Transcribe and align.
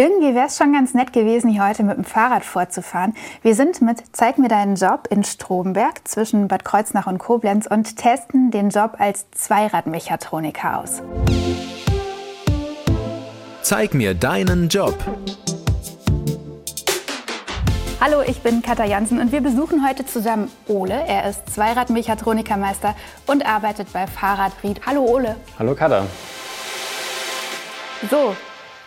Irgendwie 0.00 0.32
wäre 0.32 0.46
es 0.46 0.56
schon 0.56 0.72
ganz 0.72 0.94
nett 0.94 1.12
gewesen, 1.12 1.50
hier 1.50 1.66
heute 1.66 1.82
mit 1.82 1.96
dem 1.96 2.04
Fahrrad 2.04 2.44
vorzufahren. 2.44 3.14
Wir 3.42 3.56
sind 3.56 3.82
mit 3.82 4.00
Zeig 4.12 4.38
mir 4.38 4.48
deinen 4.48 4.76
Job 4.76 5.08
in 5.10 5.24
Stromberg 5.24 6.06
zwischen 6.06 6.46
Bad 6.46 6.64
Kreuznach 6.64 7.08
und 7.08 7.18
Koblenz 7.18 7.66
und 7.66 7.96
testen 7.96 8.52
den 8.52 8.70
Job 8.70 8.94
als 8.98 9.28
Zweiradmechatroniker 9.32 10.78
aus. 10.78 11.02
Zeig 13.62 13.92
mir 13.92 14.14
deinen 14.14 14.68
Job. 14.68 14.94
Hallo, 18.00 18.22
ich 18.24 18.40
bin 18.40 18.62
Katja 18.62 18.84
Jansen 18.84 19.18
und 19.18 19.32
wir 19.32 19.40
besuchen 19.40 19.84
heute 19.84 20.06
zusammen 20.06 20.48
Ole. 20.68 20.94
Er 21.08 21.28
ist 21.28 21.52
Zweiradmechatronikermeister 21.52 22.94
und 23.26 23.44
arbeitet 23.44 23.92
bei 23.92 24.06
Fahrradried. 24.06 24.80
Hallo 24.86 25.02
Ole. 25.02 25.34
Hallo 25.58 25.74
Katja. 25.74 26.06
So, 28.08 28.36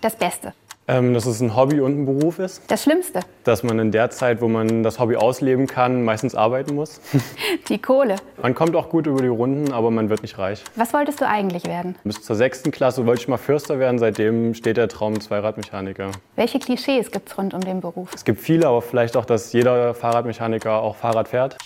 Das 0.00 0.16
Beste. 0.16 0.54
Ähm, 0.86 1.14
dass 1.14 1.24
es 1.24 1.40
ein 1.40 1.56
Hobby 1.56 1.80
und 1.80 2.02
ein 2.02 2.04
Beruf 2.04 2.38
ist. 2.38 2.62
Das 2.68 2.82
Schlimmste. 2.82 3.20
Dass 3.44 3.62
man 3.62 3.78
in 3.78 3.90
der 3.90 4.10
Zeit, 4.10 4.42
wo 4.42 4.48
man 4.48 4.82
das 4.82 4.98
Hobby 4.98 5.16
ausleben 5.16 5.66
kann, 5.66 6.04
meistens 6.04 6.34
arbeiten 6.34 6.74
muss. 6.74 7.00
Die 7.68 7.78
Kohle. 7.78 8.16
Man 8.42 8.54
kommt 8.54 8.76
auch 8.76 8.90
gut 8.90 9.06
über 9.06 9.22
die 9.22 9.28
Runden, 9.28 9.72
aber 9.72 9.90
man 9.90 10.10
wird 10.10 10.20
nicht 10.20 10.36
reich. 10.36 10.62
Was 10.76 10.92
wolltest 10.92 11.22
du 11.22 11.26
eigentlich 11.26 11.64
werden? 11.64 11.96
Bis 12.04 12.20
zur 12.20 12.36
sechsten 12.36 12.70
Klasse 12.70 13.06
wollte 13.06 13.22
ich 13.22 13.28
mal 13.28 13.38
Förster 13.38 13.78
werden. 13.78 13.98
Seitdem 13.98 14.52
steht 14.52 14.76
der 14.76 14.88
Traum 14.88 15.18
Zweiradmechaniker. 15.20 16.10
Welche 16.36 16.58
Klischees 16.58 17.10
gibt 17.10 17.30
es 17.30 17.38
rund 17.38 17.54
um 17.54 17.60
den 17.60 17.80
Beruf? 17.80 18.10
Es 18.14 18.24
gibt 18.24 18.40
viele, 18.40 18.66
aber 18.66 18.82
vielleicht 18.82 19.16
auch, 19.16 19.24
dass 19.24 19.54
jeder 19.54 19.94
Fahrradmechaniker 19.94 20.82
auch 20.82 20.96
Fahrrad 20.96 21.28
fährt. 21.28 21.56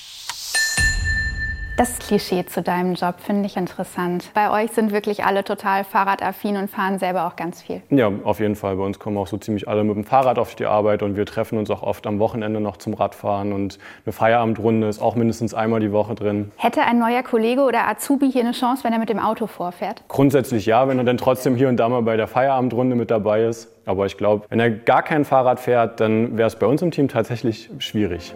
Das 1.78 2.00
Klischee 2.00 2.44
zu 2.44 2.60
deinem 2.60 2.94
Job 2.94 3.20
finde 3.20 3.46
ich 3.46 3.56
interessant. 3.56 4.32
Bei 4.34 4.50
euch 4.50 4.72
sind 4.72 4.90
wirklich 4.90 5.24
alle 5.24 5.44
total 5.44 5.84
fahrradaffin 5.84 6.56
und 6.56 6.68
fahren 6.68 6.98
selber 6.98 7.28
auch 7.28 7.36
ganz 7.36 7.62
viel. 7.62 7.82
Ja, 7.90 8.10
auf 8.24 8.40
jeden 8.40 8.56
Fall. 8.56 8.74
Bei 8.74 8.82
uns 8.82 8.98
kommen 8.98 9.16
auch 9.16 9.28
so 9.28 9.36
ziemlich 9.36 9.68
alle 9.68 9.84
mit 9.84 9.94
dem 9.94 10.02
Fahrrad 10.02 10.40
auf 10.40 10.56
die 10.56 10.66
Arbeit 10.66 11.04
und 11.04 11.14
wir 11.14 11.24
treffen 11.24 11.56
uns 11.56 11.70
auch 11.70 11.84
oft 11.84 12.08
am 12.08 12.18
Wochenende 12.18 12.60
noch 12.60 12.78
zum 12.78 12.94
Radfahren 12.94 13.52
und 13.52 13.78
eine 14.04 14.12
Feierabendrunde 14.12 14.88
ist 14.88 15.00
auch 15.00 15.14
mindestens 15.14 15.54
einmal 15.54 15.78
die 15.78 15.92
Woche 15.92 16.16
drin. 16.16 16.50
Hätte 16.56 16.82
ein 16.82 16.98
neuer 16.98 17.22
Kollege 17.22 17.60
oder 17.60 17.86
Azubi 17.86 18.28
hier 18.28 18.42
eine 18.42 18.54
Chance, 18.54 18.82
wenn 18.82 18.92
er 18.92 18.98
mit 18.98 19.08
dem 19.08 19.20
Auto 19.20 19.46
vorfährt? 19.46 20.02
Grundsätzlich 20.08 20.66
ja, 20.66 20.88
wenn 20.88 20.98
er 20.98 21.04
dann 21.04 21.16
trotzdem 21.16 21.54
hier 21.54 21.68
und 21.68 21.76
da 21.76 21.88
mal 21.88 22.02
bei 22.02 22.16
der 22.16 22.26
Feierabendrunde 22.26 22.96
mit 22.96 23.12
dabei 23.12 23.44
ist. 23.44 23.72
Aber 23.86 24.04
ich 24.04 24.16
glaube, 24.16 24.46
wenn 24.48 24.58
er 24.58 24.70
gar 24.72 25.04
kein 25.04 25.24
Fahrrad 25.24 25.60
fährt, 25.60 26.00
dann 26.00 26.36
wäre 26.36 26.48
es 26.48 26.56
bei 26.56 26.66
uns 26.66 26.82
im 26.82 26.90
Team 26.90 27.06
tatsächlich 27.06 27.70
schwierig. 27.78 28.34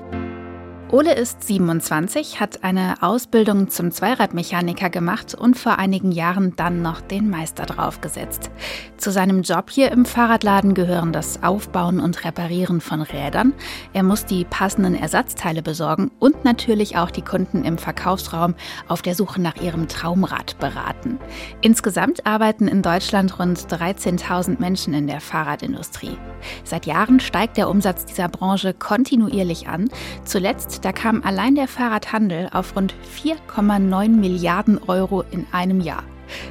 Ole 0.92 1.14
ist 1.14 1.42
27, 1.44 2.38
hat 2.38 2.64
eine 2.64 2.96
Ausbildung 3.00 3.70
zum 3.70 3.92
Zweiradmechaniker 3.92 4.90
gemacht 4.90 5.34
und 5.34 5.56
vor 5.56 5.78
einigen 5.78 6.12
Jahren 6.12 6.54
dann 6.56 6.82
noch 6.82 7.00
den 7.00 7.30
Meister 7.30 7.64
draufgesetzt. 7.64 8.50
Zu 8.98 9.10
seinem 9.10 9.40
Job 9.40 9.70
hier 9.70 9.90
im 9.90 10.04
Fahrradladen 10.04 10.74
gehören 10.74 11.14
das 11.14 11.42
Aufbauen 11.42 11.98
und 11.98 12.26
Reparieren 12.26 12.82
von 12.82 13.00
Rädern. 13.00 13.54
Er 13.94 14.02
muss 14.02 14.26
die 14.26 14.44
passenden 14.44 14.94
Ersatzteile 14.94 15.62
besorgen 15.62 16.10
und 16.18 16.44
natürlich 16.44 16.98
auch 16.98 17.10
die 17.10 17.22
Kunden 17.22 17.64
im 17.64 17.78
Verkaufsraum 17.78 18.54
auf 18.86 19.00
der 19.00 19.14
Suche 19.14 19.40
nach 19.40 19.56
ihrem 19.62 19.88
Traumrad 19.88 20.58
beraten. 20.58 21.18
Insgesamt 21.62 22.26
arbeiten 22.26 22.68
in 22.68 22.82
Deutschland 22.82 23.38
rund 23.38 23.58
13.000 23.60 24.60
Menschen 24.60 24.92
in 24.92 25.06
der 25.06 25.22
Fahrradindustrie. 25.22 26.18
Seit 26.64 26.84
Jahren 26.84 27.18
steigt 27.18 27.56
der 27.56 27.70
Umsatz 27.70 28.04
dieser 28.04 28.28
Branche 28.28 28.74
kontinuierlich 28.74 29.68
an. 29.68 29.88
Zuletzt 30.24 30.81
da 30.82 30.92
kam 30.92 31.22
allein 31.22 31.54
der 31.54 31.68
Fahrradhandel 31.68 32.48
auf 32.52 32.76
rund 32.76 32.94
4,9 33.16 34.08
Milliarden 34.08 34.80
Euro 34.88 35.24
in 35.30 35.46
einem 35.52 35.80
Jahr. 35.80 36.02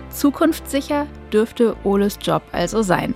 Zukunftssicher 0.10 1.07
dürfte 1.31 1.75
Oles 1.83 2.18
Job 2.22 2.42
also 2.51 2.81
sein. 2.81 3.13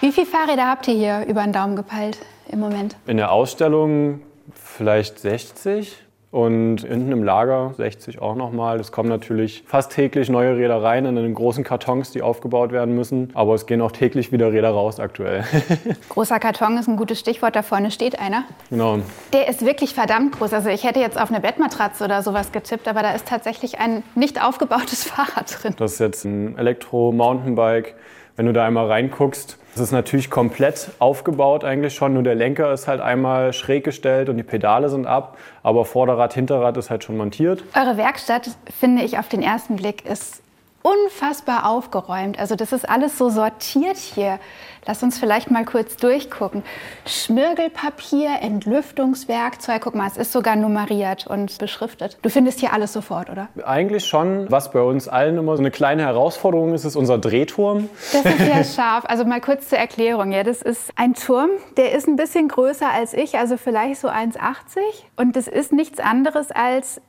Wie 0.00 0.12
viele 0.12 0.26
Fahrräder 0.26 0.66
habt 0.66 0.86
ihr 0.88 0.94
hier 0.94 1.26
über 1.26 1.42
den 1.42 1.52
Daumen 1.52 1.76
gepeilt 1.76 2.18
im 2.50 2.60
Moment? 2.60 2.96
In 3.06 3.16
der 3.16 3.32
Ausstellung 3.32 4.20
vielleicht 4.52 5.18
60. 5.18 6.07
Und 6.30 6.82
hinten 6.82 7.10
im 7.10 7.24
Lager 7.24 7.72
60 7.78 8.20
auch 8.20 8.34
nochmal. 8.34 8.78
Es 8.80 8.92
kommen 8.92 9.08
natürlich 9.08 9.64
fast 9.66 9.92
täglich 9.92 10.28
neue 10.28 10.58
Räder 10.58 10.82
rein 10.82 11.06
in 11.06 11.16
den 11.16 11.32
großen 11.32 11.64
Kartons, 11.64 12.10
die 12.10 12.20
aufgebaut 12.20 12.70
werden 12.70 12.94
müssen. 12.94 13.30
Aber 13.32 13.54
es 13.54 13.64
gehen 13.64 13.80
auch 13.80 13.92
täglich 13.92 14.30
wieder 14.30 14.52
Räder 14.52 14.68
raus 14.68 15.00
aktuell. 15.00 15.44
Großer 16.10 16.38
Karton 16.38 16.76
ist 16.76 16.86
ein 16.86 16.96
gutes 16.98 17.18
Stichwort. 17.18 17.56
Da 17.56 17.62
vorne 17.62 17.90
steht 17.90 18.18
einer. 18.20 18.44
Genau. 18.68 18.98
Der 19.32 19.48
ist 19.48 19.64
wirklich 19.64 19.94
verdammt 19.94 20.38
groß. 20.38 20.52
Also 20.52 20.68
ich 20.68 20.84
hätte 20.84 21.00
jetzt 21.00 21.18
auf 21.18 21.30
eine 21.30 21.40
Bettmatratze 21.40 22.04
oder 22.04 22.22
sowas 22.22 22.52
getippt, 22.52 22.88
aber 22.88 23.00
da 23.00 23.12
ist 23.12 23.26
tatsächlich 23.26 23.80
ein 23.80 24.02
nicht 24.14 24.44
aufgebautes 24.44 25.04
Fahrrad 25.08 25.62
drin. 25.62 25.74
Das 25.78 25.94
ist 25.94 26.00
jetzt 26.00 26.24
ein 26.26 26.58
Elektro-Mountainbike 26.58 27.94
Wenn 28.38 28.46
du 28.46 28.52
da 28.52 28.64
einmal 28.64 28.86
reinguckst, 28.86 29.58
es 29.74 29.80
ist 29.80 29.90
natürlich 29.90 30.30
komplett 30.30 30.92
aufgebaut 31.00 31.64
eigentlich 31.64 31.96
schon. 31.96 32.14
Nur 32.14 32.22
der 32.22 32.36
Lenker 32.36 32.72
ist 32.72 32.86
halt 32.86 33.00
einmal 33.00 33.52
schräg 33.52 33.82
gestellt 33.82 34.28
und 34.28 34.36
die 34.36 34.44
Pedale 34.44 34.90
sind 34.90 35.08
ab. 35.08 35.36
Aber 35.64 35.84
Vorderrad, 35.84 36.34
Hinterrad 36.34 36.76
ist 36.76 36.88
halt 36.88 37.02
schon 37.02 37.16
montiert. 37.16 37.64
Eure 37.74 37.96
Werkstatt, 37.96 38.50
finde 38.78 39.02
ich 39.02 39.18
auf 39.18 39.28
den 39.28 39.42
ersten 39.42 39.74
Blick, 39.74 40.06
ist 40.06 40.40
unfassbar 40.82 41.68
aufgeräumt. 41.68 42.38
Also 42.38 42.54
das 42.54 42.72
ist 42.72 42.88
alles 42.88 43.18
so 43.18 43.30
sortiert 43.30 43.96
hier. 43.96 44.38
Lass 44.86 45.02
uns 45.02 45.18
vielleicht 45.18 45.50
mal 45.50 45.66
kurz 45.66 45.96
durchgucken. 45.96 46.62
Schmirgelpapier, 47.04 48.38
Entlüftungswerkzeug. 48.40 49.82
Guck 49.82 49.94
mal, 49.94 50.06
es 50.06 50.16
ist 50.16 50.32
sogar 50.32 50.56
nummeriert 50.56 51.26
und 51.26 51.58
beschriftet. 51.58 52.16
Du 52.22 52.30
findest 52.30 52.60
hier 52.60 52.72
alles 52.72 52.94
sofort, 52.94 53.28
oder? 53.28 53.48
Eigentlich 53.66 54.06
schon. 54.06 54.50
Was 54.50 54.70
bei 54.70 54.80
uns 54.80 55.06
allen 55.06 55.36
immer 55.36 55.56
so 55.56 55.62
eine 55.62 55.70
kleine 55.70 56.02
Herausforderung 56.04 56.72
ist, 56.72 56.86
ist 56.86 56.96
unser 56.96 57.18
Drehturm. 57.18 57.90
Das 58.12 58.24
ist 58.24 58.40
ja 58.40 58.64
scharf. 58.82 59.04
Also 59.06 59.26
mal 59.26 59.42
kurz 59.42 59.68
zur 59.68 59.78
Erklärung. 59.78 60.32
Ja, 60.32 60.42
das 60.42 60.62
ist 60.62 60.90
ein 60.96 61.12
Turm, 61.12 61.50
der 61.76 61.92
ist 61.92 62.08
ein 62.08 62.16
bisschen 62.16 62.48
größer 62.48 62.90
als 62.90 63.12
ich, 63.12 63.36
also 63.36 63.58
vielleicht 63.58 64.00
so 64.00 64.08
1,80. 64.08 64.78
Und 65.16 65.36
das 65.36 65.48
ist 65.48 65.72
nichts 65.72 66.00
anderes 66.00 66.50
als 66.50 67.02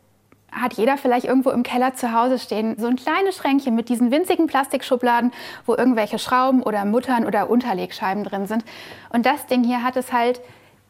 hat 0.52 0.74
jeder 0.74 0.98
vielleicht 0.98 1.26
irgendwo 1.26 1.52
im 1.52 1.64
Keller 1.64 1.94
zu 1.94 2.14
Hause 2.14 2.40
stehen. 2.40 2.76
So 2.78 2.88
ein 2.88 2.96
kleines 2.96 3.38
Schränkchen 3.38 3.76
mit 3.76 3.90
diesen 3.90 4.12
winzigen 4.12 4.48
Plastikschubladen, 4.48 5.32
wo 5.66 5.76
irgendwelche 5.76 6.20
Schrauben 6.20 6.64
oder 6.64 6.86
Muttern 6.86 7.26
oder 7.26 7.50
Unterlegscheiben 7.50 8.24
drin 8.24 8.48
sind. 8.48 8.64
Und 9.10 9.26
das 9.26 9.46
Ding 9.46 9.64
hier 9.64 9.84
hat 9.84 9.96
es 9.96 10.12
halt 10.12 10.42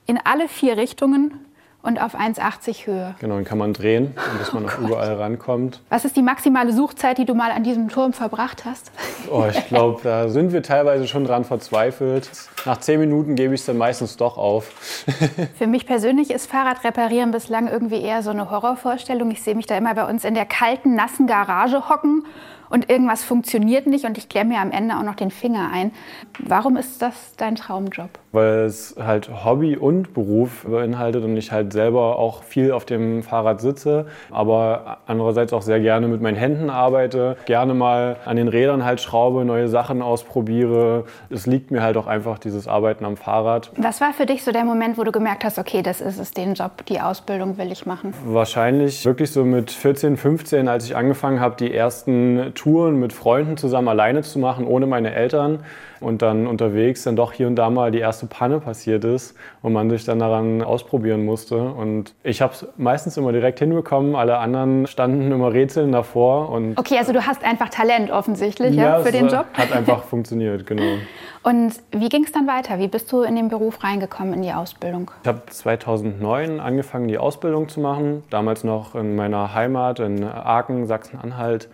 in 0.06 0.19
alle 0.23 0.47
vier 0.47 0.77
Richtungen 0.77 1.45
und 1.81 2.02
auf 2.02 2.14
1,80 2.14 2.88
Höhe. 2.88 3.16
Genau, 3.20 3.36
dann 3.36 3.46
kann 3.46 3.58
man 3.58 3.74
drehen, 3.74 4.14
bis 4.38 4.52
man 4.52 4.66
oh 4.66 4.68
auch 4.68 4.78
überall 4.80 5.14
rankommt. 5.16 5.81
Was 5.90 6.04
ist 6.04 6.16
die 6.16 6.22
maximale 6.22 6.74
Suchzeit, 6.74 7.18
die 7.18 7.26
du 7.26 7.34
mal 7.34 7.52
an 7.52 7.64
diesem 7.64 7.88
Turm 7.88 8.12
verbracht 8.12 8.66
hast? 8.66 8.92
Oh, 9.31 9.46
ich 9.50 9.68
glaube, 9.68 10.02
da 10.04 10.28
sind 10.28 10.52
wir 10.52 10.62
teilweise 10.62 11.08
schon 11.08 11.24
dran 11.24 11.46
verzweifelt. 11.46 12.30
Nach 12.66 12.78
zehn 12.78 13.00
Minuten 13.00 13.36
gebe 13.36 13.54
ich 13.54 13.62
es 13.62 13.66
dann 13.66 13.78
meistens 13.78 14.18
doch 14.18 14.38
auf. 14.38 14.72
Für 15.58 15.68
mich 15.68 15.86
persönlich 15.86 16.31
ist 16.31 16.50
Fahrradreparieren 16.52 17.31
bislang 17.31 17.68
irgendwie 17.68 18.02
eher 18.02 18.24
so 18.24 18.31
eine 18.31 18.50
Horrorvorstellung. 18.50 19.31
Ich 19.31 19.42
sehe 19.42 19.56
mich 19.56 19.66
da 19.66 19.78
immer 19.78 19.96
bei 19.96 20.06
uns 20.06 20.26
in 20.26 20.34
der 20.34 20.46
kalten, 20.46 20.96
nassen 20.96 21.28
Garage 21.28 21.88
hocken 21.88 22.26
und 22.69 22.89
irgendwas 22.89 23.24
funktioniert 23.24 23.88
nicht 23.88 24.06
und 24.06 24.18
ich 24.18 24.30
klemme 24.30 24.54
mir 24.54 24.62
am 24.62 24.71
Ende 24.71 24.95
auch 24.98 25.04
noch 25.04 25.16
den 25.16 25.31
Finger 25.31 25.69
ein. 25.74 25.92
Warum 26.39 26.77
ist 26.77 27.01
das 27.01 27.36
dein 27.38 27.56
Traumjob? 27.56 28.10
Weil 28.31 28.66
es 28.66 28.95
halt 29.00 29.44
Hobby 29.44 29.75
und 29.75 30.13
Beruf 30.13 30.66
beinhaltet 30.68 31.24
und 31.24 31.36
ich 31.38 31.51
halt 31.51 31.74
selber 31.74 32.18
auch 32.18 32.44
viel 32.44 32.71
auf 32.71 32.86
dem 32.86 33.24
Fahrrad 33.24 33.62
sitze, 33.62 34.06
aber 34.31 35.00
andererseits 35.07 35.54
auch 35.54 35.62
sehr 35.62 35.80
gerne 35.80 36.07
mit 36.07 36.21
meinen 36.21 36.38
Händen 36.38 36.69
arbeite, 36.69 37.38
gerne 37.45 37.74
mal 37.74 38.18
an 38.25 38.38
den 38.38 38.48
Rädern 38.48 38.86
halt 38.86 39.01
schraube, 39.01 39.45
neue 39.45 39.68
Sachen 39.68 40.01
ausprobiere. 40.01 41.06
Es 41.30 41.48
liegt 41.48 41.71
mir 41.71 41.81
halt 41.81 41.98
auch 41.98 42.07
einfach 42.07 42.39
dieses 42.39 42.68
Arbeiten 42.68 43.06
am 43.06 43.18
Fahrrad. 43.18 43.71
Was 43.77 44.01
war 44.01 44.13
für 44.13 44.25
dich 44.25 44.44
so 44.44 44.51
der 44.51 44.63
Moment, 44.63 44.98
wo 44.98 45.04
du 45.04 45.12
gemerkt 45.12 45.44
hast, 45.44 45.57
okay, 45.57 45.81
das 45.81 46.01
ist 46.01 46.19
es, 46.19 46.31
den 46.31 46.54
Job, 46.54 46.86
die 46.88 47.01
Ausbildung 47.01 47.57
will 47.57 47.71
ich 47.71 47.86
machen? 47.86 48.13
Wahrscheinlich 48.25 49.06
wirklich 49.06 49.31
so 49.31 49.44
mit 49.44 49.71
14, 49.71 50.18
15, 50.18 50.68
als 50.68 50.86
ich 50.86 50.95
angefangen 50.95 51.39
habe, 51.39 51.56
die 51.57 51.74
ersten 51.74 52.54
Touren 52.59 53.00
mit 53.00 53.13
Freunden 53.13 53.56
zusammen 53.56 53.88
alleine 53.88 54.21
zu 54.21 54.38
machen, 54.38 54.67
ohne 54.67 54.85
meine 54.85 55.13
Eltern. 55.13 55.59
Und 56.01 56.21
dann 56.21 56.45
unterwegs 56.45 57.03
dann 57.03 57.15
doch 57.15 57.33
hier 57.33 57.47
und 57.47 57.56
da 57.56 57.69
mal 57.69 57.91
die 57.91 58.00
erste 58.00 58.25
Panne 58.25 58.59
passiert 58.59 59.03
ist 59.03 59.35
und 59.61 59.73
man 59.73 59.89
sich 59.89 60.06
dann 60.06 60.19
daran 60.19 60.61
ausprobieren 60.61 61.25
musste. 61.25 61.57
Und 61.57 62.13
ich 62.23 62.41
habe 62.41 62.53
es 62.53 62.65
meistens 62.77 63.17
immer 63.17 63.31
direkt 63.31 63.59
hinbekommen. 63.59 64.15
Alle 64.15 64.38
anderen 64.38 64.88
standen 64.88 65.31
immer 65.31 65.53
rätseln 65.53 65.91
davor. 65.91 66.50
Und 66.50 66.77
okay, 66.77 66.97
also 66.97 67.13
du 67.13 67.25
hast 67.25 67.44
einfach 67.44 67.69
Talent 67.69 68.11
offensichtlich 68.11 68.75
ja, 68.75 68.97
ja 68.97 69.00
für 69.00 69.11
den 69.11 69.27
Job. 69.27 69.45
Hat 69.53 69.71
einfach 69.71 70.03
funktioniert, 70.03 70.65
genau. 70.65 70.83
Und 71.44 71.75
wie 71.91 72.09
ging 72.09 72.25
es 72.25 72.33
dann 72.33 72.47
weiter? 72.47 72.79
Wie 72.79 72.89
bist 72.89 73.09
du 73.13 73.21
in 73.21 73.38
den 73.38 73.47
Beruf 73.47 73.81
reingekommen, 73.81 74.33
in 74.33 74.41
die 74.41 74.51
Ausbildung? 74.51 75.11
Ich 75.23 75.27
habe 75.29 75.44
2009 75.50 76.59
angefangen, 76.59 77.07
die 77.07 77.17
Ausbildung 77.17 77.69
zu 77.69 77.79
machen. 77.79 78.23
Damals 78.29 78.65
noch 78.65 78.95
in 78.95 79.15
meiner 79.15 79.53
Heimat 79.53 80.00
in 80.00 80.25
Aachen, 80.25 80.85
Sachsen-Anhalt. 80.85 81.69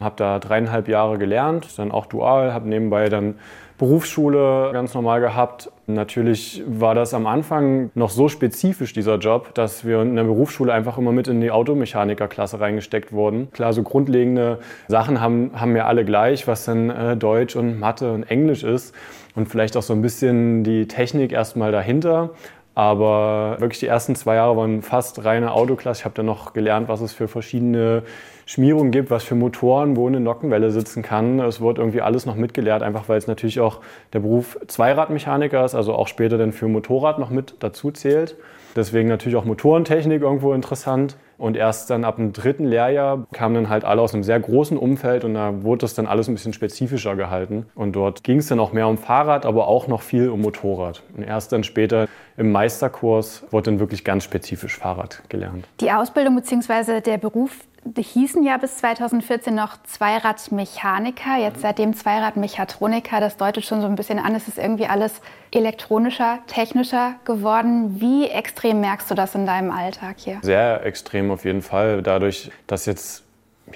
Habe 0.00 0.14
da 0.16 0.38
dreieinhalb 0.38 0.88
Jahre 0.88 1.18
gelernt, 1.18 1.78
dann 1.78 1.90
auch 1.90 2.06
dual, 2.06 2.52
habe 2.52 2.68
nebenbei 2.68 3.08
dann 3.08 3.34
Berufsschule 3.78 4.70
ganz 4.72 4.92
normal 4.94 5.20
gehabt. 5.20 5.70
Natürlich 5.86 6.62
war 6.66 6.96
das 6.96 7.14
am 7.14 7.28
Anfang 7.28 7.90
noch 7.94 8.10
so 8.10 8.28
spezifisch, 8.28 8.92
dieser 8.92 9.18
Job, 9.18 9.54
dass 9.54 9.84
wir 9.84 10.02
in 10.02 10.16
der 10.16 10.24
Berufsschule 10.24 10.72
einfach 10.72 10.98
immer 10.98 11.12
mit 11.12 11.28
in 11.28 11.40
die 11.40 11.52
Automechanikerklasse 11.52 12.58
reingesteckt 12.58 13.12
wurden. 13.12 13.52
Klar, 13.52 13.72
so 13.72 13.84
grundlegende 13.84 14.58
Sachen 14.88 15.20
haben, 15.20 15.52
haben 15.54 15.74
wir 15.74 15.86
alle 15.86 16.04
gleich, 16.04 16.48
was 16.48 16.64
dann 16.64 16.90
äh, 16.90 17.16
Deutsch 17.16 17.54
und 17.54 17.78
Mathe 17.78 18.12
und 18.12 18.24
Englisch 18.24 18.64
ist 18.64 18.94
und 19.36 19.48
vielleicht 19.48 19.76
auch 19.76 19.82
so 19.82 19.92
ein 19.92 20.02
bisschen 20.02 20.64
die 20.64 20.88
Technik 20.88 21.30
erstmal 21.30 21.70
dahinter. 21.70 22.30
Aber 22.74 23.56
wirklich 23.58 23.80
die 23.80 23.86
ersten 23.86 24.14
zwei 24.14 24.36
Jahre 24.36 24.56
waren 24.56 24.82
fast 24.82 25.24
reine 25.24 25.52
Autoklasse. 25.52 26.00
Ich 26.00 26.04
habe 26.04 26.14
dann 26.14 26.26
noch 26.26 26.52
gelernt, 26.52 26.88
was 26.88 27.00
es 27.00 27.12
für 27.12 27.26
verschiedene 27.26 28.02
Schmierungen 28.48 28.92
gibt, 28.92 29.10
was 29.10 29.24
für 29.24 29.34
Motoren, 29.34 29.94
wo 29.94 30.06
eine 30.06 30.20
Nockenwelle 30.20 30.70
sitzen 30.70 31.02
kann. 31.02 31.38
Es 31.38 31.60
wurde 31.60 31.82
irgendwie 31.82 32.00
alles 32.00 32.24
noch 32.24 32.34
mitgelehrt, 32.34 32.82
einfach 32.82 33.06
weil 33.06 33.18
es 33.18 33.26
natürlich 33.26 33.60
auch 33.60 33.80
der 34.14 34.20
Beruf 34.20 34.58
Zweiradmechaniker 34.66 35.62
ist, 35.66 35.74
also 35.74 35.92
auch 35.92 36.08
später 36.08 36.38
dann 36.38 36.52
für 36.52 36.66
Motorrad 36.66 37.18
noch 37.18 37.28
mit 37.28 37.56
dazu 37.58 37.90
zählt. 37.90 38.36
Deswegen 38.74 39.06
natürlich 39.06 39.36
auch 39.36 39.44
Motorentechnik 39.44 40.22
irgendwo 40.22 40.54
interessant. 40.54 41.18
Und 41.38 41.56
erst 41.56 41.88
dann 41.90 42.04
ab 42.04 42.16
dem 42.16 42.32
dritten 42.32 42.66
Lehrjahr 42.66 43.26
kamen 43.32 43.54
dann 43.54 43.68
halt 43.68 43.84
alle 43.84 44.02
aus 44.02 44.12
einem 44.12 44.24
sehr 44.24 44.40
großen 44.40 44.76
Umfeld 44.76 45.24
und 45.24 45.34
da 45.34 45.62
wurde 45.62 45.82
das 45.82 45.94
dann 45.94 46.06
alles 46.06 46.28
ein 46.28 46.34
bisschen 46.34 46.52
spezifischer 46.52 47.14
gehalten. 47.16 47.66
Und 47.76 47.92
dort 47.92 48.24
ging 48.24 48.38
es 48.38 48.48
dann 48.48 48.58
auch 48.58 48.72
mehr 48.72 48.88
um 48.88 48.98
Fahrrad, 48.98 49.46
aber 49.46 49.68
auch 49.68 49.86
noch 49.86 50.02
viel 50.02 50.28
um 50.28 50.40
Motorrad. 50.40 51.02
Und 51.16 51.22
erst 51.22 51.52
dann 51.52 51.62
später 51.62 52.08
im 52.36 52.50
Meisterkurs 52.50 53.44
wurde 53.50 53.70
dann 53.70 53.80
wirklich 53.80 54.04
ganz 54.04 54.24
spezifisch 54.24 54.76
Fahrrad 54.76 55.22
gelernt. 55.28 55.66
Die 55.80 55.92
Ausbildung 55.92 56.34
bzw. 56.36 57.00
der 57.00 57.18
Beruf 57.18 57.52
die 57.84 58.02
hießen 58.02 58.42
ja 58.42 58.56
bis 58.56 58.78
2014 58.78 59.54
noch 59.54 59.82
Zweiradmechaniker, 59.84 61.36
jetzt 61.38 61.60
seitdem 61.60 61.94
Zweiradmechatroniker. 61.94 63.20
Das 63.20 63.36
deutet 63.36 63.64
schon 63.64 63.80
so 63.80 63.86
ein 63.86 63.94
bisschen 63.94 64.18
an, 64.18 64.34
es 64.34 64.48
ist 64.48 64.58
irgendwie 64.58 64.86
alles 64.86 65.20
elektronischer, 65.50 66.40
technischer 66.46 67.14
geworden. 67.24 68.00
Wie 68.00 68.28
extrem 68.28 68.80
merkst 68.80 69.10
du 69.10 69.14
das 69.14 69.34
in 69.34 69.46
deinem 69.46 69.70
Alltag 69.70 70.16
hier? 70.18 70.38
Sehr 70.42 70.84
extrem 70.84 71.30
auf 71.30 71.44
jeden 71.44 71.62
Fall. 71.62 72.02
Dadurch, 72.02 72.50
dass 72.66 72.86
jetzt 72.86 73.24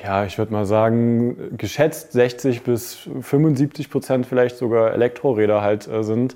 ja, 0.03 0.25
ich 0.25 0.39
würde 0.39 0.53
mal 0.53 0.65
sagen, 0.65 1.57
geschätzt 1.57 2.13
60 2.13 2.63
bis 2.63 3.09
75 3.21 3.91
Prozent 3.91 4.27
vielleicht 4.27 4.57
sogar 4.57 4.93
Elektroräder 4.93 5.61
halt 5.61 5.87
äh, 5.87 6.03
sind. 6.03 6.35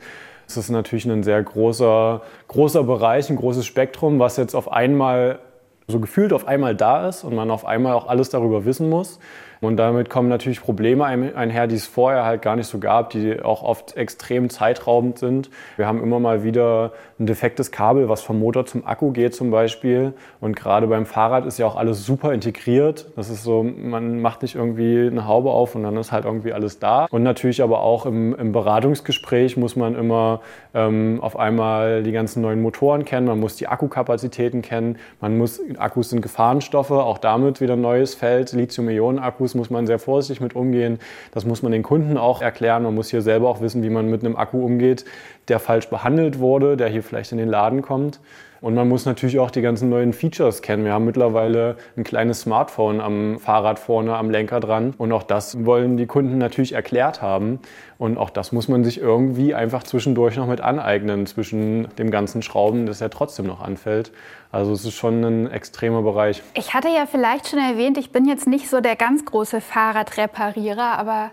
Es 0.49 0.57
ist 0.57 0.69
natürlich 0.69 1.07
ein 1.07 1.23
sehr 1.23 1.43
großer, 1.43 2.23
großer 2.49 2.85
Bereich, 2.85 3.31
ein 3.31 3.37
großes 3.37 3.67
Spektrum, 3.67 4.19
was 4.19 4.37
jetzt 4.37 4.55
auf 4.55 4.71
einmal 4.71 5.41
so 5.89 6.01
gefühlt 6.01 6.33
auf 6.33 6.47
einmal 6.47 6.75
da 6.75 7.09
ist 7.09 7.25
und 7.25 7.35
man 7.35 7.51
auf 7.51 7.65
einmal 7.65 7.95
auch 7.95 8.09
alles 8.09 8.29
darüber 8.31 8.65
wissen 8.65 8.89
muss. 8.89 9.19
Und 9.61 9.77
damit 9.77 10.11
kommen 10.11 10.29
natürlich 10.29 10.61
Probleme 10.61 11.05
einher, 11.05 11.67
die 11.67 11.77
es 11.77 11.87
vorher 11.87 12.25
halt 12.25 12.43
gar 12.43 12.57
nicht 12.57 12.67
so 12.67 12.79
gab, 12.79 13.11
die 13.11 13.41
auch 13.43 13.63
oft 13.63 13.97
extrem 13.97 14.51
zeitraubend 14.51 15.19
sind. 15.19 15.51
Wir 15.77 15.87
haben 15.87 16.03
immer 16.03 16.21
mal 16.21 16.45
wieder 16.45 16.93
ein 17.19 17.27
defektes 17.27 17.73
Kabel, 17.73 18.09
was 18.09 18.23
vom 18.23 18.39
Motor 18.39 18.67
zum 18.67 18.87
Akku 18.87 19.13
geht 19.13 19.35
zum 19.35 19.51
Beispiel. 19.51 20.13
Und 20.41 20.57
gerade 20.57 20.87
beim 20.87 21.07
Fahrrad 21.07 21.47
ist 21.47 21.59
ja 21.59 21.67
auch 21.67 21.77
alles 21.77 22.05
super 22.05 22.33
integriert. 22.33 23.07
Das 23.17 23.31
ist 23.31 23.43
so, 23.43 23.63
man 23.63 24.21
macht 24.21 24.43
nicht 24.43 24.55
irgendwie 24.55 25.07
eine 25.07 25.27
Haube 25.27 25.51
auf 25.51 25.75
und 25.75 25.83
dann 25.83 25.97
ist 25.97 26.13
halt 26.13 26.27
irgendwie 26.27 26.53
alles 26.53 26.79
da. 26.79 27.07
Und 27.11 27.23
natürlich 27.23 27.63
aber 27.63 27.81
auch 27.81 28.07
im, 28.07 28.35
im 28.35 28.53
Beratungsgespräch 28.53 29.57
muss 29.57 29.77
man 29.77 29.95
immer 29.95 30.41
ähm, 30.75 31.19
auf 31.23 31.39
einmal 31.39 32.03
die 32.03 32.13
ganzen 32.13 32.43
neuen 32.43 32.61
Motoren 32.61 33.05
kennen, 33.05 33.27
man 33.27 33.41
muss 33.41 33.57
die 33.57 33.67
Akkukapazitäten 33.67 34.63
kennen, 34.63 34.99
man 35.21 35.39
muss, 35.39 35.61
Akkus 35.79 36.11
sind 36.11 36.21
Gefahrenstoffe, 36.21 36.91
auch 36.91 37.19
damit 37.19 37.61
wieder 37.61 37.75
ein 37.75 37.81
neues 37.81 38.15
Feld, 38.15 38.53
Lithium-Ionen-Akkus 38.53 39.46
Akkus 39.47 39.55
muss 39.55 39.71
man 39.71 39.87
sehr 39.87 40.01
vorsichtig 40.01 40.41
mit 40.41 40.57
umgehen. 40.57 40.99
Das 41.31 41.45
muss 41.45 41.63
man 41.63 41.71
den 41.71 41.85
Kunden 41.85 42.19
auch 42.19 42.43
erklären. 42.43 42.83
Man 42.83 42.97
muss 42.97 43.11
hier 43.11 43.23
selber 43.23 43.49
auch 43.49 43.61
wissen, 43.61 43.85
wie 43.85 43.91
man 43.91 44.11
mit 44.11 44.25
einem 44.25 44.35
Akku 44.35 44.65
umgeht, 44.65 45.05
der 45.47 45.61
falsch 45.61 45.89
behandelt 45.89 46.41
wurde, 46.41 46.77
der 46.77 46.89
hier 46.89 47.05
vielleicht 47.05 47.31
in 47.31 47.39
den 47.39 47.49
Laden 47.49 47.81
kommt. 47.81 48.19
Und 48.61 48.75
man 48.75 48.89
muss 48.89 49.05
natürlich 49.05 49.39
auch 49.39 49.51
die 49.51 49.61
ganzen 49.61 49.89
neuen 49.89 50.13
Features 50.13 50.63
kennen. 50.63 50.85
Wir 50.85 50.93
haben 50.93 51.05
mittlerweile 51.05 51.77
ein 51.97 52.05
kleines 52.05 52.43
Smartphone 52.43 53.01
am 53.01 53.39
Fahrrad 53.39 53.79
vorne 53.79 54.17
am 54.17 54.31
Lenker 54.31 54.61
dran. 54.61 54.95
Und 54.97 55.13
auch 55.13 55.23
das 55.23 55.65
wollen 55.65 55.97
die 55.97 56.07
Kunden 56.07 56.39
natürlich 56.39 56.73
erklärt 56.73 57.23
haben. 57.23 57.61
Und 57.99 58.19
auch 58.19 58.31
das 58.31 58.53
muss 58.53 58.69
man 58.69 58.85
sich 58.85 59.01
irgendwie 59.01 59.55
einfach 59.55 59.83
zwischendurch 59.83 60.37
noch 60.37 60.47
mit 60.47 60.61
aneignen, 60.61 61.27
zwischen 61.27 61.89
dem 61.97 62.11
ganzen 62.11 62.43
Schrauben, 62.43 62.87
das 62.87 63.01
ja 63.01 63.09
trotzdem 63.09 63.47
noch 63.47 63.61
anfällt. 63.61 64.13
Also 64.53 64.73
es 64.73 64.85
ist 64.85 64.95
schon 64.95 65.23
ein 65.23 65.51
extremer 65.51 66.03
Bereich. 66.03 66.43
Ich 66.55 66.75
hatte 66.75 66.89
ja 66.89 67.07
vielleicht 67.07 67.49
schon 67.49 67.59
erwähnt, 67.59 67.99
ich 67.99 68.11
bin 68.11 68.27
jetzt 68.27 68.47
nicht 68.47 68.69
so 68.69 68.81
der 68.81 68.97
ganz 68.97 69.25
große 69.25 69.61
Fahrradreparierer, 69.61 70.99
aber 70.99 71.31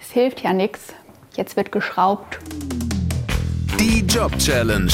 es 0.00 0.10
hilft 0.10 0.40
ja 0.42 0.52
nichts. 0.52 0.94
Jetzt 1.34 1.56
wird 1.56 1.72
geschraubt. 1.72 2.38
Die 3.78 4.00
Job 4.06 4.36
Challenge. 4.38 4.92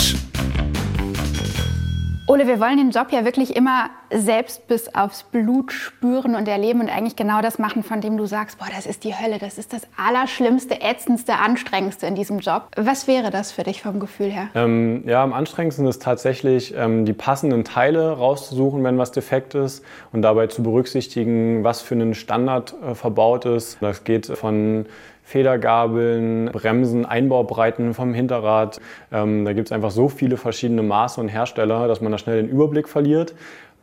Ole, 2.31 2.47
wir 2.47 2.61
wollen 2.61 2.77
den 2.77 2.91
Job 2.91 3.07
ja 3.11 3.25
wirklich 3.25 3.57
immer 3.57 3.89
selbst 4.11 4.69
bis 4.69 4.95
aufs 4.95 5.23
Blut 5.23 5.73
spüren 5.73 6.35
und 6.35 6.47
erleben 6.47 6.83
und 6.83 6.91
eigentlich 6.91 7.17
genau 7.17 7.41
das 7.41 7.59
machen, 7.59 7.83
von 7.83 8.03
dem 8.03 8.19
du 8.19 8.27
sagst, 8.27 8.59
boah, 8.59 8.69
das 8.71 8.85
ist 8.85 9.05
die 9.05 9.15
Hölle, 9.15 9.39
das 9.39 9.57
ist 9.57 9.73
das 9.73 9.81
Allerschlimmste, 9.97 10.83
Ätzendste, 10.83 11.37
Anstrengendste 11.37 12.07
in 12.07 12.15
diesem 12.15 12.41
Job. 12.41 12.69
Was 12.77 13.09
wäre 13.09 13.31
das 13.31 13.51
für 13.51 13.63
dich 13.63 13.81
vom 13.81 13.99
Gefühl 13.99 14.31
her? 14.31 14.49
Ähm, 14.55 15.05
ja, 15.07 15.23
am 15.25 15.33
anstrengendsten 15.33 15.87
ist 15.87 16.03
tatsächlich, 16.03 16.75
ähm, 16.77 17.07
die 17.07 17.15
passenden 17.15 17.65
Teile 17.65 18.11
rauszusuchen, 18.11 18.85
wenn 18.85 18.99
was 18.99 19.11
defekt 19.11 19.55
ist 19.55 19.83
und 20.13 20.21
dabei 20.21 20.49
zu 20.49 20.63
berücksichtigen, 20.63 21.65
was 21.65 21.81
für 21.81 21.95
einen 21.95 22.13
Standard 22.13 22.75
äh, 22.87 22.95
verbaut 22.95 23.47
ist. 23.47 23.79
Das 23.81 24.05
geht 24.05 24.27
von 24.27 24.85
Federgabeln, 25.29 26.47
Bremsen, 26.47 27.05
Einbaubreiten 27.05 27.93
vom 27.93 28.15
Hinterrad. 28.15 28.81
Ähm, 29.13 29.45
da 29.45 29.53
gibt 29.53 29.69
es 29.69 29.73
einfach 29.73 29.91
so 29.91 30.09
viele 30.09 30.39
verschiedene 30.39 30.83
Maße 30.83 31.21
und 31.21 31.29
Hersteller, 31.29 31.87
dass 31.87 32.01
man 32.01 32.11
da 32.11 32.17
schnell 32.17 32.41
den 32.41 32.49
Überblick 32.49 32.89
verliert. 32.89 33.35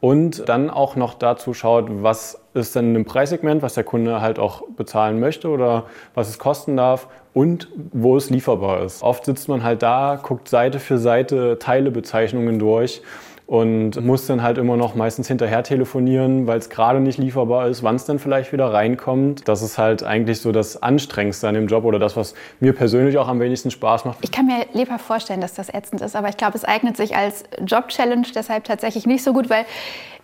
Und 0.01 0.49
dann 0.49 0.71
auch 0.71 0.95
noch 0.95 1.13
dazu 1.13 1.53
schaut, 1.53 1.85
was 2.01 2.41
ist 2.55 2.75
denn 2.75 2.95
im 2.95 3.05
Preissegment, 3.05 3.61
was 3.61 3.75
der 3.75 3.83
Kunde 3.83 4.21
halt 4.21 4.39
auch 4.39 4.63
bezahlen 4.75 5.19
möchte 5.19 5.49
oder 5.49 5.83
was 6.15 6.29
es 6.29 6.39
kosten 6.39 6.77
darf 6.77 7.07
und 7.33 7.67
wo 7.93 8.17
es 8.17 8.31
lieferbar 8.31 8.81
ist. 8.83 9.03
Oft 9.03 9.25
sitzt 9.25 9.47
man 9.47 9.63
halt 9.63 9.83
da, 9.83 10.19
guckt 10.21 10.49
Seite 10.49 10.79
für 10.79 10.97
Seite 10.97 11.59
Teilebezeichnungen 11.59 12.57
durch 12.57 13.03
und 13.47 14.03
muss 14.03 14.25
dann 14.25 14.41
halt 14.41 14.57
immer 14.57 14.75
noch 14.75 14.95
meistens 14.95 15.27
hinterher 15.27 15.63
telefonieren, 15.63 16.47
weil 16.47 16.57
es 16.57 16.69
gerade 16.69 16.99
nicht 16.99 17.19
lieferbar 17.19 17.67
ist, 17.67 17.83
wann 17.83 17.95
es 17.95 18.05
dann 18.05 18.17
vielleicht 18.17 18.51
wieder 18.51 18.73
reinkommt. 18.73 19.47
Das 19.47 19.61
ist 19.61 19.77
halt 19.77 20.03
eigentlich 20.03 20.41
so 20.41 20.51
das 20.51 20.81
Anstrengendste 20.81 21.47
an 21.47 21.53
dem 21.53 21.67
Job 21.67 21.83
oder 21.85 21.99
das, 21.99 22.15
was 22.15 22.33
mir 22.59 22.73
persönlich 22.73 23.17
auch 23.17 23.27
am 23.27 23.39
wenigsten 23.39 23.69
Spaß 23.69 24.05
macht. 24.05 24.17
Ich 24.21 24.31
kann 24.31 24.47
mir 24.47 24.65
lebhaft 24.73 25.05
vorstellen, 25.05 25.41
dass 25.41 25.53
das 25.53 25.71
ätzend 25.71 26.01
ist, 26.01 26.15
aber 26.15 26.29
ich 26.29 26.37
glaube, 26.37 26.57
es 26.57 26.65
eignet 26.65 26.97
sich 26.97 27.15
als 27.15 27.43
Job-Challenge 27.63 28.27
deshalb 28.33 28.63
tatsächlich 28.63 29.05
nicht 29.05 29.23
so 29.23 29.33
gut, 29.33 29.49
weil 29.49 29.65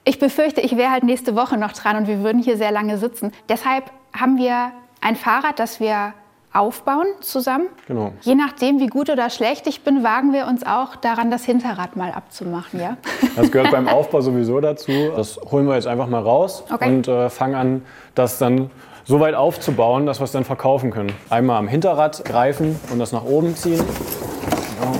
ich 0.04 0.18
befürchte, 0.18 0.62
ich 0.62 0.76
wäre 0.76 0.92
halt 0.92 1.04
nächste 1.04 1.36
Woche 1.36 1.58
noch 1.58 1.74
dran 1.74 1.98
und 1.98 2.08
wir 2.08 2.24
würden 2.24 2.42
hier 2.42 2.58
sehr 2.58 2.72
lange 2.72 2.98
sitzen. 2.98 3.32
Deshalb 3.50 3.92
haben 4.14 4.38
wir 4.38 4.72
ein 5.00 5.16
Fahrrad, 5.16 5.60
das 5.60 5.80
wir 5.80 6.14
aufbauen 6.54 7.08
zusammen. 7.22 7.68
Genau. 7.88 8.12
Je 8.22 8.36
nachdem, 8.36 8.80
wie 8.80 8.88
gut 8.88 9.10
oder 9.10 9.30
schlecht 9.30 9.68
ich 9.68 9.84
bin, 9.84 10.04
wagen 10.04 10.34
wir 10.34 10.48
uns 10.48 10.66
auch 10.66 10.96
daran, 10.98 11.32
das 11.32 11.46
Hinterrad 11.46 11.96
mal 11.96 12.12
abzumachen. 12.12 12.80
Ja? 12.80 12.98
Das 13.36 13.52
gehört 13.52 13.72
beim 13.72 13.88
Aufbau 13.88 14.22
sowieso 14.22 14.60
dazu. 14.60 14.92
Das 15.16 15.40
holen 15.52 15.66
wir 15.68 15.76
jetzt 15.76 15.88
einfach 15.88 16.08
mal 16.08 16.22
raus 16.22 16.64
Okay. 16.72 16.90
und 16.90 17.08
äh, 17.08 17.30
fangen 17.30 17.56
an, 17.56 17.86
das 18.16 18.38
dann 18.38 18.70
so 19.06 19.20
weit 19.20 19.36
aufzubauen, 19.36 20.06
dass 20.06 20.20
wir 20.20 20.26
es 20.26 20.32
dann 20.32 20.44
verkaufen 20.44 20.92
können. 20.92 21.12
Einmal 21.30 21.58
am 21.58 21.68
Hinterrad 21.68 22.24
greifen 22.26 22.80
und 22.92 23.00
das 23.00 23.12
nach 23.12 23.24
oben 23.24 23.56
ziehen. 23.56 23.80
Genau. 24.80 24.94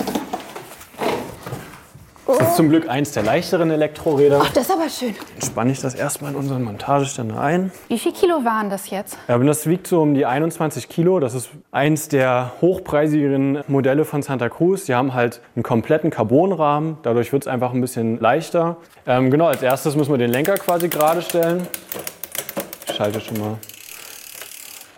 Das 2.42 2.50
ist 2.50 2.56
zum 2.56 2.70
Glück 2.70 2.90
eins 2.90 3.12
der 3.12 3.22
leichteren 3.22 3.70
Elektroräder. 3.70 4.40
Ach, 4.42 4.52
das 4.52 4.64
ist 4.64 4.72
aber 4.72 4.90
schön. 4.90 5.14
Dann 5.40 5.48
spanne 5.48 5.72
ich 5.74 5.80
das 5.80 5.94
erstmal 5.94 6.32
in 6.32 6.38
unseren 6.38 6.64
Montageständer 6.64 7.40
ein. 7.40 7.72
Wie 7.88 8.00
viel 8.00 8.14
Kilo 8.14 8.44
waren 8.44 8.72
das 8.72 8.90
jetzt? 8.90 9.16
Ja, 9.28 9.38
das 9.38 9.68
wiegt 9.68 9.86
so 9.86 10.02
um 10.02 10.16
die 10.16 10.26
21 10.26 10.90
Kilo. 10.90 11.20
Das 11.20 11.36
ist 11.36 11.52
eins 11.72 12.08
der 12.08 12.54
hochpreisigeren 12.60 13.60
Modelle 13.68 14.06
von 14.06 14.24
Santa 14.24 14.50
Cruz. 14.50 14.86
Die 14.86 14.96
haben 14.96 15.14
halt 15.14 15.40
einen 15.56 15.62
kompletten 15.62 16.10
Carbonrahmen. 16.10 16.98
Dadurch 17.04 17.32
wird 17.32 17.44
es 17.44 17.48
einfach 17.48 17.74
ein 17.74 17.82
bisschen 17.82 18.20
leichter. 18.20 18.78
Ähm, 19.06 19.30
genau, 19.30 19.46
als 19.46 19.62
erstes 19.62 19.96
müssen 19.96 20.10
wir 20.10 20.18
den 20.18 20.32
Lenker 20.32 20.56
quasi 20.56 20.90
gerade 20.90 21.22
stellen. 21.22 21.68
Ich 22.88 22.96
schalte 22.96 23.22
schon 23.22 23.40
mal. 23.40 23.58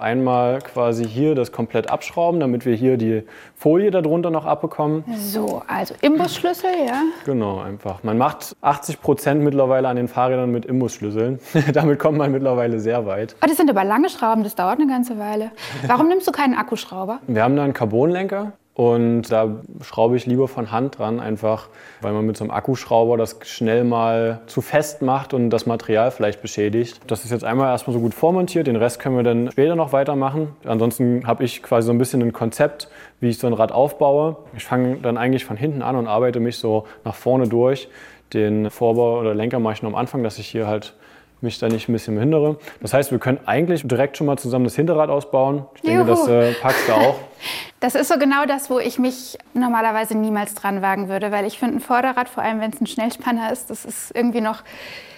Einmal 0.03 0.59
quasi 0.59 1.05
hier 1.07 1.33
das 1.33 1.53
komplett 1.53 1.89
abschrauben, 1.89 2.41
damit 2.41 2.65
wir 2.65 2.75
hier 2.75 2.97
die 2.97 3.23
Folie 3.55 3.89
darunter 3.89 4.31
noch 4.31 4.45
abbekommen. 4.45 5.05
So, 5.15 5.61
also 5.65 5.95
Imbusschlüssel, 6.01 6.71
ja. 6.85 7.03
Genau, 7.23 7.59
einfach. 7.61 8.03
Man 8.03 8.17
macht 8.17 8.53
80 8.59 8.99
Prozent 8.99 9.41
mittlerweile 9.41 9.87
an 9.87 9.95
den 9.95 10.09
Fahrrädern 10.09 10.51
mit 10.51 10.65
Imbusschlüsseln. 10.65 11.39
Damit 11.73 11.99
kommt 11.99 12.17
man 12.17 12.33
mittlerweile 12.33 12.81
sehr 12.81 13.05
weit. 13.05 13.37
Oh, 13.41 13.47
das 13.47 13.55
sind 13.55 13.69
aber 13.69 13.85
lange 13.85 14.09
Schrauben, 14.09 14.43
das 14.43 14.55
dauert 14.55 14.77
eine 14.79 14.87
ganze 14.87 15.17
Weile. 15.19 15.51
Warum 15.87 16.09
nimmst 16.09 16.27
du 16.27 16.33
keinen 16.33 16.55
Akkuschrauber? 16.55 17.19
Wir 17.25 17.41
haben 17.41 17.55
da 17.55 17.63
einen 17.63 17.73
Carbonlenker 17.73 18.51
und 18.75 19.31
da 19.31 19.61
schraube 19.83 20.15
ich 20.17 20.25
lieber 20.25 20.47
von 20.47 20.71
Hand 20.71 20.97
dran, 20.97 21.19
einfach 21.19 21.69
weil 22.01 22.11
man 22.11 22.25
mit 22.25 22.37
so 22.37 22.43
einem 22.43 22.51
Akkuschrauber 22.51 23.17
das 23.17 23.37
schnell 23.43 23.83
mal 23.83 24.41
zu 24.47 24.61
fest 24.61 25.03
macht 25.03 25.35
und 25.35 25.51
das 25.51 25.67
Material 25.67 26.09
vielleicht 26.09 26.41
beschädigt. 26.41 26.99
Das 27.05 27.23
ist 27.23 27.29
jetzt 27.29 27.43
einmal 27.43 27.69
erstmal 27.69 27.93
so 27.93 27.99
gut 27.99 28.15
vormontiert, 28.15 28.65
den 28.65 28.75
Rest 28.75 28.99
können 28.99 29.15
wir 29.15 29.23
dann 29.23 29.51
später 29.51 29.75
noch 29.75 29.93
weitermachen. 29.93 30.55
Ansonsten 30.65 31.27
habe 31.27 31.43
ich 31.43 31.61
quasi 31.61 31.85
so 31.85 31.93
ein 31.93 31.99
bisschen 31.99 32.23
ein 32.23 32.33
Konzept, 32.33 32.87
wie 33.19 33.29
ich 33.29 33.37
so 33.37 33.45
ein 33.45 33.53
Rad 33.53 33.71
aufbaue. 33.71 34.37
Ich 34.57 34.65
fange 34.65 34.97
dann 34.97 35.17
eigentlich 35.17 35.45
von 35.45 35.55
hinten 35.55 35.83
an 35.83 35.95
und 35.95 36.07
arbeite 36.07 36.39
mich 36.39 36.57
so 36.57 36.87
nach 37.05 37.15
vorne 37.15 37.47
durch. 37.47 37.89
Den 38.33 38.71
Vorbau 38.71 39.19
oder 39.19 39.35
Lenker 39.35 39.59
mache 39.59 39.73
ich 39.73 39.83
nur 39.83 39.91
am 39.91 39.95
Anfang, 39.95 40.23
dass 40.23 40.39
ich 40.39 40.47
hier 40.47 40.65
halt 40.65 40.95
mich 41.41 41.59
da 41.59 41.67
nicht 41.67 41.89
ein 41.89 41.93
bisschen 41.93 42.15
behindere. 42.15 42.57
Das 42.81 42.93
heißt, 42.93 43.11
wir 43.11 43.19
können 43.19 43.39
eigentlich 43.45 43.87
direkt 43.87 44.17
schon 44.17 44.25
mal 44.25 44.37
zusammen 44.37 44.65
das 44.65 44.75
Hinterrad 44.75 45.09
ausbauen. 45.09 45.65
Ich 45.75 45.81
denke, 45.81 45.99
Juhu. 45.99 46.07
das 46.07 46.27
äh, 46.27 46.53
packst 46.53 46.87
du 46.87 46.93
auch. 46.93 47.15
Das 47.79 47.95
ist 47.95 48.07
so 48.07 48.17
genau 48.17 48.45
das, 48.45 48.69
wo 48.69 48.79
ich 48.79 48.99
mich 48.99 49.37
normalerweise 49.53 50.17
niemals 50.17 50.55
dran 50.55 50.81
wagen 50.81 51.09
würde, 51.09 51.31
weil 51.31 51.45
ich 51.45 51.59
finde, 51.59 51.77
ein 51.77 51.79
Vorderrad, 51.79 52.29
vor 52.29 52.43
allem 52.43 52.59
wenn 52.59 52.71
es 52.71 52.81
ein 52.81 52.87
Schnellspanner 52.87 53.51
ist, 53.51 53.69
das 53.69 53.85
ist 53.85 54.11
irgendwie 54.15 54.41
noch 54.41 54.63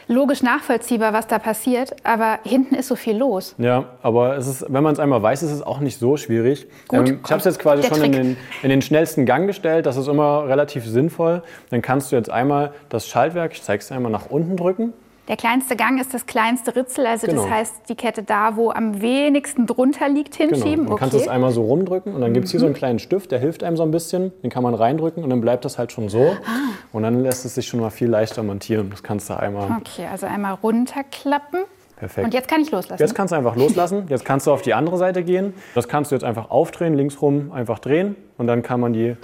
logisch 0.08 0.44
nachvollziehbar, 0.44 1.14
was 1.14 1.28
da 1.28 1.40
passiert, 1.40 1.96
aber 2.04 2.40
hinten 2.44 2.76
ist 2.76 2.88
so 2.88 2.96
viel 2.96 3.18
los. 3.18 3.56
Ja, 3.58 3.86
aber 4.02 4.38
es 4.38 4.48
ist, 4.48 4.66
wenn 4.70 4.84
man 4.84 4.94
es 4.94 5.00
einmal 5.00 5.22
weiß, 5.22 5.44
ist 5.44 5.52
es 5.52 5.62
auch 5.62 5.80
nicht 5.80 6.00
so 6.00 6.18
schwierig. 6.18 6.68
Gut, 6.88 7.10
ähm, 7.10 7.20
ich 7.24 7.32
habe 7.32 7.40
es 7.40 7.46
jetzt 7.46 7.60
quasi 7.60 7.84
schon 7.84 8.04
in 8.04 8.12
den, 8.12 8.38
in 8.62 8.70
den 8.70 8.82
schnellsten 8.82 9.26
Gang 9.26 9.48
gestellt. 9.48 9.86
Das 9.86 9.98
ist 9.98 10.08
immer 10.08 10.48
relativ 10.48 10.86
sinnvoll. 10.86 11.44
Dann 11.70 11.82
kannst 11.82 12.12
du 12.12 12.16
jetzt 12.16 12.30
einmal 12.30 12.74
das 12.90 13.08
Schaltwerk, 13.08 13.54
ich 13.54 13.64
zeige 13.64 13.82
es 13.82 13.92
einmal, 13.92 14.12
nach 14.12 14.28
unten 14.28 14.58
drücken. 14.58 14.94
Der 15.28 15.38
kleinste 15.38 15.76
Gang 15.76 16.00
ist 16.00 16.14
das 16.14 16.28
kleinste 16.28 16.76
Ritzel, 16.76 17.06
also 17.08 17.26
Genau. 17.26 17.42
das 17.44 17.52
heißt, 17.52 17.76
die 17.90 17.96
Kette 17.96 18.22
da, 18.22 18.56
wo 18.58 18.70
am 18.70 19.02
wenigsten 19.02 19.66
drunter 19.66 20.08
liegt, 20.08 20.38
Genau. 20.38 20.54
hinschieben. 20.56 20.86
Dann 20.86 20.98
kannst 20.98 21.16
es 21.16 21.22
okay. 21.22 21.30
Mhm. 21.30 21.36
einmal 21.36 21.52
so 21.52 21.64
rumdrücken 21.64 22.14
und 22.14 22.22
dann 22.22 22.34
gibt 22.34 22.46
es 22.46 22.52
hier 22.52 22.60
so 22.60 22.68
einen 22.68 22.76
kleinen 22.76 23.00
Stift, 23.00 23.32
der 23.32 23.40
hilft 23.40 23.64
einem 23.64 23.76
so 23.76 23.84
ein 23.84 23.90
bisschen. 23.92 24.32
Den 24.44 24.52
kann 24.52 24.62
man 24.62 24.76
reindrücken 24.76 25.24
und 25.24 25.30
dann 25.32 25.42
bleibt 25.42 25.66
das 25.66 25.80
halt 25.80 25.92
schon 25.92 26.10
so. 26.10 26.22
Ah. 26.46 26.52
Und 26.94 27.04
dann 27.04 27.24
lässt 27.24 27.44
es 27.44 27.56
sich 27.56 27.68
schon 27.68 27.80
mal 27.80 27.90
viel 27.90 28.08
leichter 28.08 28.44
montieren. 28.44 28.90
Das 28.92 29.02
kannst 29.02 29.30
du 29.30 29.34
einmal. 29.40 29.68
Okay, 29.82 30.06
also 30.12 30.28
einmal 30.28 30.54
runterklappen. 30.62 31.62
Perfekt. 31.98 32.26
Und 32.26 32.34
jetzt 32.34 32.48
kann 32.50 32.62
ich 32.62 32.70
loslassen. 32.72 33.02
Jetzt 33.02 33.16
kannst 33.16 33.32
du 33.32 33.38
einfach 33.38 33.56
loslassen. 33.56 34.06
Jetzt 34.10 34.26
kannst 34.26 34.46
du 34.48 34.52
auf 34.52 34.62
die 34.62 34.74
andere 34.74 34.98
Seite 34.98 35.24
gehen. 35.24 35.54
Das 35.76 35.88
kannst 35.88 36.12
du 36.12 36.16
jetzt 36.16 36.24
einfach 36.26 36.52
aufdrehen, 36.52 36.94
links 36.94 37.22
rum 37.22 37.52
einfach 37.54 37.80
drehen. 37.80 38.16
Und 38.38 38.48
dann 38.48 38.62
kann 38.64 38.80
man 38.82 38.92
die. 38.94 39.16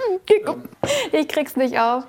Ich 1.12 1.27
krieg's 1.27 1.58
nicht 1.58 1.77
auf. 1.79 2.05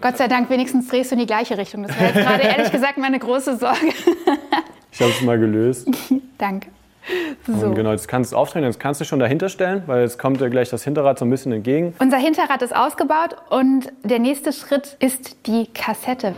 Gott 0.00 0.18
sei 0.18 0.28
Dank, 0.28 0.50
wenigstens 0.50 0.88
drehst 0.88 1.10
du 1.10 1.14
in 1.14 1.20
die 1.20 1.26
gleiche 1.26 1.56
Richtung. 1.56 1.82
Das 1.84 1.98
wäre 1.98 2.12
jetzt 2.12 2.26
gerade 2.26 2.42
ehrlich 2.56 2.72
gesagt 2.72 2.98
meine 2.98 3.18
große 3.18 3.56
Sorge. 3.56 3.78
Ich 4.92 5.02
habe 5.02 5.10
es 5.10 5.20
mal 5.20 5.38
gelöst. 5.38 5.86
Danke. 6.38 6.70
So. 7.46 7.72
genau, 7.72 7.92
jetzt 7.92 8.08
kannst 8.08 8.32
du 8.32 8.34
es 8.34 8.40
aufdrehen, 8.40 8.64
jetzt 8.64 8.80
kannst 8.80 8.98
du 8.98 9.04
schon 9.04 9.18
dahinter 9.18 9.50
stellen, 9.50 9.82
weil 9.84 10.00
jetzt 10.00 10.18
kommt 10.18 10.40
dir 10.40 10.48
gleich 10.48 10.70
das 10.70 10.84
Hinterrad 10.84 11.18
so 11.18 11.26
ein 11.26 11.30
bisschen 11.30 11.52
entgegen. 11.52 11.94
Unser 11.98 12.16
Hinterrad 12.16 12.62
ist 12.62 12.74
ausgebaut 12.74 13.36
und 13.50 13.92
der 14.04 14.20
nächste 14.20 14.54
Schritt 14.54 14.96
ist 14.98 15.46
die 15.46 15.66
Kassette. 15.66 16.34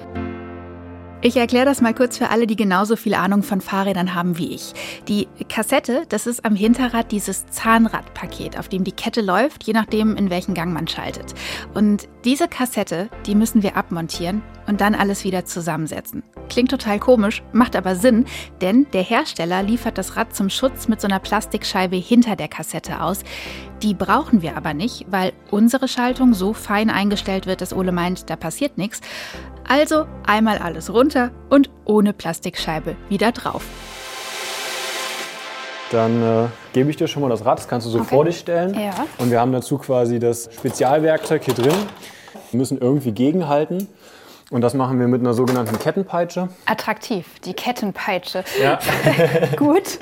Ich 1.20 1.37
erkläre 1.37 1.64
das 1.64 1.80
mal 1.80 1.94
kurz 1.94 2.16
für 2.16 2.30
alle, 2.30 2.46
die 2.46 2.54
genauso 2.54 2.94
viel 2.94 3.14
Ahnung 3.14 3.42
von 3.42 3.60
Fahrrädern 3.60 4.14
haben 4.14 4.38
wie 4.38 4.54
ich. 4.54 4.72
Die 5.08 5.26
Kassette, 5.48 6.04
das 6.08 6.28
ist 6.28 6.44
am 6.44 6.54
Hinterrad 6.54 7.10
dieses 7.10 7.44
Zahnradpaket, 7.46 8.56
auf 8.56 8.68
dem 8.68 8.84
die 8.84 8.92
Kette 8.92 9.20
läuft, 9.20 9.64
je 9.64 9.72
nachdem, 9.72 10.14
in 10.14 10.30
welchen 10.30 10.54
Gang 10.54 10.72
man 10.72 10.87
schaltet. 10.87 11.34
Und 11.75 12.08
diese 12.25 12.46
Kassette, 12.46 13.08
die 13.26 13.34
müssen 13.34 13.64
wir 13.64 13.76
abmontieren 13.76 14.42
und 14.68 14.80
dann 14.80 14.94
alles 14.94 15.25
wieder 15.25 15.44
zusammensetzen. 15.44 16.22
Klingt 16.48 16.70
total 16.70 17.00
komisch, 17.00 17.42
macht 17.52 17.75
aber 17.75 17.96
Sinn, 17.96 18.25
denn 18.60 18.87
der 18.92 19.02
Hersteller 19.02 19.64
liefert 19.64 19.98
das 19.98 20.16
Rad 20.16 20.37
zum 20.37 20.50
Schutz 20.50 20.87
mit 20.87 21.00
so 21.00 21.08
einer 21.08 21.18
Plastikscheibe 21.18 21.96
hinter 21.96 22.37
der 22.37 22.48
Kassette 22.48 23.02
aus. 23.02 23.25
Die 23.82 23.94
brauchen 23.94 24.40
wir 24.40 24.56
aber 24.56 24.72
nicht, 24.72 25.06
weil 25.10 25.32
unsere 25.50 25.88
Schaltung 25.88 26.32
so 26.32 26.52
fein 26.52 26.90
eingestellt 26.90 27.46
wird, 27.46 27.60
dass 27.60 27.75
Ole 27.75 27.92
meint, 27.92 28.30
da 28.30 28.37
passiert 28.37 28.78
nichts. 28.78 29.00
Also 29.68 30.06
einmal 30.26 30.58
alles 30.58 30.92
runter 30.92 31.30
und 31.50 31.70
ohne 31.84 32.12
Plastikscheibe 32.12 32.96
wieder 33.08 33.32
drauf. 33.32 33.62
Dann 35.90 36.22
äh, 36.22 36.48
gebe 36.72 36.90
ich 36.90 36.96
dir 36.96 37.08
schon 37.08 37.22
mal 37.22 37.28
das 37.30 37.44
Rad, 37.44 37.58
das 37.58 37.68
kannst 37.68 37.87
du 37.87 37.90
so 37.90 37.98
Okay. 38.00 38.08
vor 38.08 38.25
dich 38.25 38.38
stellen. 38.38 38.75
Ja. 38.78 39.06
Und 39.18 39.30
wir 39.30 39.40
haben 39.40 39.52
dazu 39.52 39.78
quasi 39.78 40.18
das 40.18 40.48
Spezialwerkzeug 40.54 41.44
hier 41.44 41.54
drin. 41.54 41.75
Wir 42.50 42.58
müssen 42.58 42.78
irgendwie 42.78 43.12
gegenhalten. 43.12 43.88
Und 44.50 44.62
das 44.62 44.72
machen 44.72 44.98
wir 44.98 45.08
mit 45.08 45.20
einer 45.20 45.34
sogenannten 45.34 45.78
Kettenpeitsche. 45.78 46.48
Attraktiv, 46.64 47.26
die 47.44 47.52
Kettenpeitsche. 47.52 48.44
Ja. 48.62 48.78
Gut. 49.56 49.98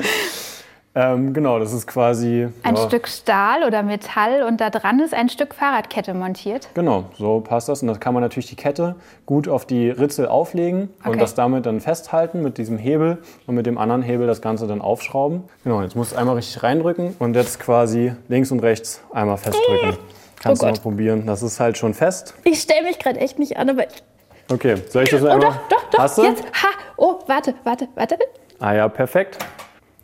Ähm, 0.97 1.33
genau, 1.35 1.59
das 1.61 1.73
ist 1.73 1.87
quasi. 1.87 2.49
Ein 2.65 2.75
ja, 2.75 2.83
Stück 2.87 3.07
Stahl 3.07 3.63
oder 3.65 3.83
Metall 3.85 4.43
und 4.43 4.61
da 4.61 4.71
dran 4.71 4.99
ist 4.99 5.15
ein 5.15 5.29
Stück 5.29 5.55
Fahrradkette 5.55 6.15
montiert. 6.15 6.69
Genau, 6.75 7.05
so 7.19 7.41
passt 7.41 7.69
das. 7.69 7.83
Und 7.83 7.89
das 7.89 8.01
kann 8.01 8.15
man 8.15 8.23
natürlich 8.23 8.47
die 8.49 8.57
Kette 8.57 8.97
gut 9.27 9.47
auf 9.47 9.67
die 9.67 9.91
Ritzel 9.91 10.27
auflegen 10.27 10.89
Okay. 11.01 11.11
und 11.11 11.21
das 11.21 11.35
damit 11.35 11.67
dann 11.67 11.81
festhalten 11.81 12.43
mit 12.43 12.59
diesem 12.59 12.79
Hebel 12.79 13.19
und 13.47 13.55
mit 13.55 13.67
dem 13.67 13.79
anderen 13.79 14.03
Hebel 14.03 14.27
das 14.27 14.41
Ganze 14.41 14.67
dann 14.67 14.81
aufschrauben. 14.81 15.45
Genau, 15.65 15.83
jetzt 15.83 15.95
musst 15.95 16.13
du 16.13 16.17
einmal 16.17 16.37
richtig 16.37 16.63
reindrücken 16.63 17.15
und 17.19 17.37
jetzt 17.37 17.61
quasi 17.61 18.13
links 18.29 18.51
und 18.51 18.61
rechts 18.61 19.03
einmal 19.13 19.37
festdrücken. 19.37 19.97
Kannst 20.43 20.63
Oh 20.63 20.67
du 20.67 20.73
mal 20.73 20.81
probieren. 20.81 21.27
Das 21.27 21.43
ist 21.43 21.61
halt 21.61 21.77
schon 21.79 21.93
fest. 21.95 22.35
Ich 22.45 22.61
stelle 22.63 22.83
mich 22.85 22.99
gerade 22.99 23.21
echt 23.21 23.39
nicht 23.39 23.57
an, 23.59 23.71
aber 23.71 23.87
ich. 23.87 24.03
Okay, 24.51 24.77
soll 24.89 25.03
ich 25.05 25.11
das 25.11 25.23
Oh, 25.23 25.27
einmal? 25.29 25.51
doch, 25.51 25.57
doch, 25.69 25.91
doch. 25.91 25.99
Hast 25.99 26.19
du? 26.19 26.23
Jetzt. 26.23 26.45
Ha. 26.45 26.69
Oh, 26.97 27.17
warte, 27.27 27.55
warte, 27.65 27.89
warte. 27.95 28.17
Ah 28.61 28.73
ja, 28.75 28.89
perfekt. 28.89 29.39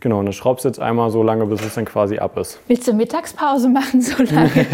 Genau, 0.03 0.19
und 0.19 0.27
dann 0.27 0.33
schraubst 0.33 0.65
du 0.65 0.69
jetzt 0.69 0.81
einmal 0.81 1.11
so 1.11 1.23
lange, 1.23 1.47
bis 1.47 1.65
es 1.65 1.75
dann 1.75 1.85
quasi 1.85 2.19
ab 2.19 2.37
ist. 2.37 2.59
Willst 2.67 2.89
du 2.89 2.93
Mittagspause 2.93 3.69
machen 3.71 4.03
so 4.03 4.21
lange? 4.23 4.51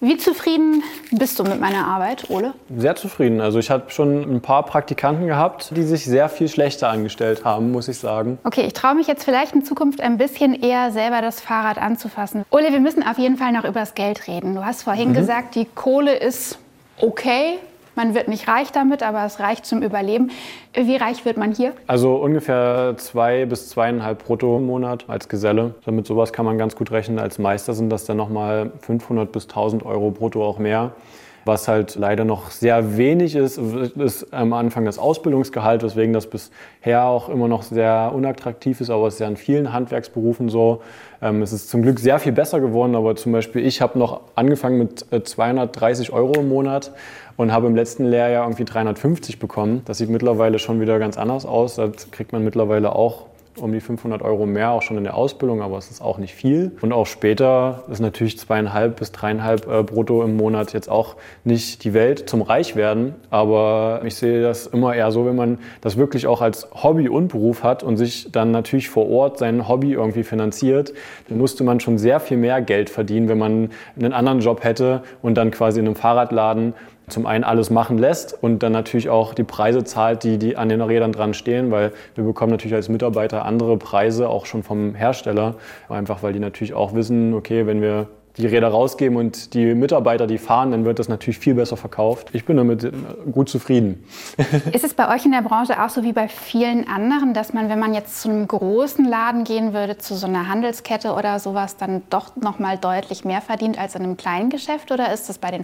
Wie 0.00 0.16
zufrieden 0.16 0.82
bist 1.12 1.38
du 1.38 1.44
mit 1.44 1.60
meiner 1.60 1.86
Arbeit, 1.86 2.28
Ole? 2.28 2.52
Sehr 2.76 2.94
zufrieden. 2.94 3.40
Also 3.40 3.58
ich 3.58 3.70
habe 3.70 3.90
schon 3.90 4.36
ein 4.36 4.42
paar 4.42 4.62
Praktikanten 4.64 5.26
gehabt, 5.26 5.72
die 5.74 5.82
sich 5.82 6.04
sehr 6.04 6.28
viel 6.28 6.48
schlechter 6.48 6.90
angestellt 6.90 7.44
haben, 7.44 7.72
muss 7.72 7.88
ich 7.88 7.98
sagen. 7.98 8.38
Okay, 8.44 8.64
ich 8.66 8.74
traue 8.74 8.94
mich 8.94 9.06
jetzt 9.06 9.24
vielleicht 9.24 9.54
in 9.54 9.64
Zukunft 9.64 10.00
ein 10.02 10.18
bisschen 10.18 10.54
eher 10.54 10.92
selber 10.92 11.22
das 11.22 11.40
Fahrrad 11.40 11.78
anzufassen. 11.78 12.44
Ole, 12.50 12.70
wir 12.70 12.80
müssen 12.80 13.02
auf 13.02 13.18
jeden 13.18 13.38
Fall 13.38 13.52
noch 13.52 13.64
über 13.64 13.80
das 13.80 13.94
Geld 13.94 14.28
reden. 14.28 14.54
Du 14.54 14.64
hast 14.64 14.82
vorhin 14.82 15.14
gesagt, 15.14 15.54
die 15.54 15.66
Kohle 15.74 16.14
ist 16.14 16.58
okay. 17.00 17.58
Man 17.96 18.14
wird 18.14 18.28
nicht 18.28 18.48
reich 18.48 18.72
damit, 18.72 19.02
aber 19.02 19.24
es 19.24 19.38
reicht 19.38 19.66
zum 19.66 19.82
Überleben. 19.82 20.30
Wie 20.74 20.96
reich 20.96 21.24
wird 21.24 21.36
man 21.36 21.52
hier? 21.52 21.72
Also 21.86 22.16
ungefähr 22.16 22.94
zwei 22.96 23.46
bis 23.46 23.68
zweieinhalb 23.68 24.24
brutto 24.24 24.56
im 24.56 24.66
Monat 24.66 25.04
als 25.08 25.28
Geselle. 25.28 25.74
Damit 25.84 26.06
sowas 26.06 26.32
kann 26.32 26.44
man 26.44 26.58
ganz 26.58 26.74
gut 26.74 26.90
rechnen. 26.90 27.18
Als 27.18 27.38
Meister 27.38 27.72
sind 27.72 27.90
das 27.90 28.04
dann 28.04 28.16
nochmal 28.16 28.72
500 28.80 29.30
bis 29.30 29.44
1000 29.44 29.84
Euro 29.86 30.10
brutto 30.10 30.44
auch 30.44 30.58
mehr. 30.58 30.92
Was 31.44 31.68
halt 31.68 31.96
leider 31.96 32.24
noch 32.24 32.50
sehr 32.50 32.96
wenig 32.96 33.34
ist, 33.36 33.58
ist 33.58 34.32
am 34.32 34.52
Anfang 34.54 34.86
das 34.86 34.98
Ausbildungsgehalt, 34.98 35.82
weswegen 35.82 36.14
das 36.14 36.26
bisher 36.26 37.04
auch 37.04 37.28
immer 37.28 37.48
noch 37.48 37.62
sehr 37.62 38.12
unattraktiv 38.14 38.80
ist, 38.80 38.88
aber 38.88 39.08
es 39.08 39.14
ist 39.14 39.20
ja 39.20 39.28
in 39.28 39.36
vielen 39.36 39.72
Handwerksberufen 39.72 40.48
so. 40.48 40.80
Ähm, 41.20 41.42
es 41.42 41.52
ist 41.52 41.68
zum 41.68 41.82
Glück 41.82 42.00
sehr 42.00 42.18
viel 42.18 42.32
besser 42.32 42.60
geworden, 42.60 42.94
aber 42.94 43.14
zum 43.16 43.32
Beispiel 43.32 43.66
ich 43.66 43.82
habe 43.82 43.98
noch 43.98 44.22
angefangen 44.34 44.78
mit 44.78 45.12
äh, 45.12 45.22
230 45.22 46.12
Euro 46.12 46.40
im 46.40 46.48
Monat 46.48 46.92
und 47.36 47.52
habe 47.52 47.66
im 47.66 47.76
letzten 47.76 48.06
Lehrjahr 48.06 48.44
irgendwie 48.44 48.64
350 48.64 49.38
bekommen. 49.38 49.82
Das 49.84 49.98
sieht 49.98 50.08
mittlerweile 50.08 50.58
schon 50.58 50.80
wieder 50.80 50.98
ganz 50.98 51.18
anders 51.18 51.44
aus. 51.44 51.76
Da 51.76 51.90
kriegt 52.10 52.32
man 52.32 52.42
mittlerweile 52.42 52.94
auch 52.94 53.26
um 53.58 53.72
die 53.72 53.80
500 53.80 54.22
Euro 54.22 54.46
mehr, 54.46 54.70
auch 54.70 54.82
schon 54.82 54.96
in 54.98 55.04
der 55.04 55.16
Ausbildung, 55.16 55.62
aber 55.62 55.78
es 55.78 55.90
ist 55.90 56.00
auch 56.00 56.18
nicht 56.18 56.34
viel. 56.34 56.72
Und 56.80 56.92
auch 56.92 57.06
später 57.06 57.84
ist 57.90 58.00
natürlich 58.00 58.38
zweieinhalb 58.38 58.96
bis 58.96 59.12
dreieinhalb 59.12 59.66
äh, 59.68 59.82
brutto 59.82 60.22
im 60.22 60.36
Monat 60.36 60.72
jetzt 60.72 60.90
auch 60.90 61.16
nicht 61.44 61.84
die 61.84 61.94
Welt 61.94 62.28
zum 62.28 62.42
Reichwerden. 62.42 63.14
Aber 63.30 64.02
ich 64.04 64.16
sehe 64.16 64.42
das 64.42 64.66
immer 64.66 64.94
eher 64.94 65.12
so, 65.12 65.26
wenn 65.26 65.36
man 65.36 65.58
das 65.80 65.96
wirklich 65.96 66.26
auch 66.26 66.40
als 66.40 66.68
Hobby 66.72 67.08
und 67.08 67.28
Beruf 67.28 67.62
hat 67.62 67.82
und 67.82 67.96
sich 67.96 68.30
dann 68.32 68.50
natürlich 68.50 68.90
vor 68.90 69.08
Ort 69.08 69.38
sein 69.38 69.68
Hobby 69.68 69.92
irgendwie 69.92 70.24
finanziert, 70.24 70.92
dann 71.28 71.38
musste 71.38 71.64
man 71.64 71.80
schon 71.80 71.98
sehr 71.98 72.20
viel 72.20 72.36
mehr 72.36 72.60
Geld 72.60 72.90
verdienen, 72.90 73.28
wenn 73.28 73.38
man 73.38 73.70
einen 73.96 74.12
anderen 74.12 74.40
Job 74.40 74.64
hätte 74.64 75.02
und 75.22 75.34
dann 75.34 75.50
quasi 75.50 75.80
in 75.80 75.86
einem 75.86 75.96
Fahrradladen 75.96 76.74
zum 77.08 77.26
einen 77.26 77.44
alles 77.44 77.70
machen 77.70 77.98
lässt 77.98 78.42
und 78.42 78.62
dann 78.62 78.72
natürlich 78.72 79.10
auch 79.10 79.34
die 79.34 79.44
Preise 79.44 79.84
zahlt, 79.84 80.24
die, 80.24 80.38
die 80.38 80.56
an 80.56 80.68
den 80.68 80.80
Rädern 80.80 81.12
dran 81.12 81.34
stehen, 81.34 81.70
weil 81.70 81.92
wir 82.14 82.24
bekommen 82.24 82.52
natürlich 82.52 82.74
als 82.74 82.88
Mitarbeiter 82.88 83.44
andere 83.44 83.76
Preise 83.76 84.28
auch 84.28 84.46
schon 84.46 84.62
vom 84.62 84.94
Hersteller, 84.94 85.56
einfach 85.88 86.22
weil 86.22 86.32
die 86.32 86.40
natürlich 86.40 86.74
auch 86.74 86.94
wissen, 86.94 87.34
okay, 87.34 87.66
wenn 87.66 87.82
wir 87.82 88.08
die 88.36 88.46
Räder 88.46 88.68
rausgeben 88.68 89.16
und 89.16 89.54
die 89.54 89.74
Mitarbeiter 89.74 90.26
die 90.26 90.38
fahren, 90.38 90.72
dann 90.72 90.84
wird 90.84 90.98
das 90.98 91.08
natürlich 91.08 91.38
viel 91.38 91.54
besser 91.54 91.76
verkauft. 91.76 92.30
Ich 92.32 92.44
bin 92.44 92.56
damit 92.56 92.90
gut 93.30 93.48
zufrieden. 93.48 94.04
Ist 94.72 94.84
es 94.84 94.94
bei 94.94 95.14
euch 95.14 95.24
in 95.24 95.30
der 95.30 95.42
Branche 95.42 95.80
auch 95.80 95.88
so 95.88 96.02
wie 96.02 96.12
bei 96.12 96.26
vielen 96.26 96.88
anderen, 96.88 97.32
dass 97.32 97.52
man, 97.52 97.68
wenn 97.68 97.78
man 97.78 97.94
jetzt 97.94 98.20
zu 98.20 98.28
einem 98.28 98.48
großen 98.48 99.04
Laden 99.04 99.44
gehen 99.44 99.72
würde, 99.72 99.98
zu 99.98 100.16
so 100.16 100.26
einer 100.26 100.48
Handelskette 100.48 101.12
oder 101.12 101.38
sowas, 101.38 101.76
dann 101.76 102.02
doch 102.10 102.34
noch 102.34 102.58
mal 102.58 102.76
deutlich 102.76 103.24
mehr 103.24 103.40
verdient 103.40 103.78
als 103.78 103.94
in 103.94 104.02
einem 104.02 104.16
kleinen 104.16 104.50
Geschäft? 104.50 104.90
Oder 104.90 105.12
ist 105.12 105.28
das 105.28 105.38
bei 105.38 105.52
den 105.52 105.62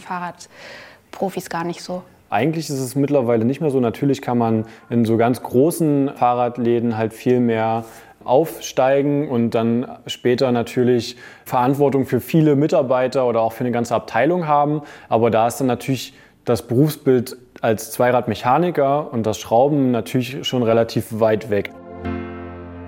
Fahrradprofis 1.10 1.50
gar 1.50 1.64
nicht 1.64 1.82
so? 1.82 2.02
Eigentlich 2.30 2.70
ist 2.70 2.78
es 2.78 2.94
mittlerweile 2.94 3.44
nicht 3.44 3.60
mehr 3.60 3.70
so. 3.70 3.80
Natürlich 3.80 4.22
kann 4.22 4.38
man 4.38 4.64
in 4.88 5.04
so 5.04 5.16
ganz 5.16 5.42
großen 5.42 6.12
Fahrradläden 6.14 6.96
halt 6.96 7.12
viel 7.12 7.40
mehr 7.40 7.84
aufsteigen 8.22 9.28
und 9.28 9.50
dann 9.50 9.98
später 10.06 10.52
natürlich 10.52 11.16
Verantwortung 11.44 12.06
für 12.06 12.20
viele 12.20 12.54
Mitarbeiter 12.54 13.26
oder 13.26 13.40
auch 13.40 13.52
für 13.52 13.64
eine 13.64 13.72
ganze 13.72 13.94
Abteilung 13.94 14.46
haben. 14.46 14.82
Aber 15.08 15.30
da 15.30 15.48
ist 15.48 15.58
dann 15.58 15.66
natürlich 15.66 16.14
das 16.44 16.62
Berufsbild 16.62 17.36
als 17.60 17.90
Zweiradmechaniker 17.92 19.12
und 19.12 19.26
das 19.26 19.38
Schrauben 19.38 19.90
natürlich 19.90 20.46
schon 20.46 20.62
relativ 20.62 21.18
weit 21.18 21.50
weg. 21.50 21.72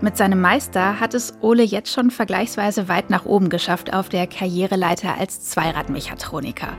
Mit 0.03 0.17
seinem 0.17 0.41
Meister 0.41 0.99
hat 0.99 1.15
es 1.15 1.33
Ole 1.43 1.62
jetzt 1.62 1.93
schon 1.93 2.11
vergleichsweise 2.11 2.88
weit 2.88 3.09
nach 3.09 3.25
oben 3.25 3.51
geschafft 3.51 3.95
auf 3.95 4.09
der 4.09 4.27
Karriereleiter 4.27 5.17
als 5.17 5.43
Zweiradmechatroniker. 5.43 6.71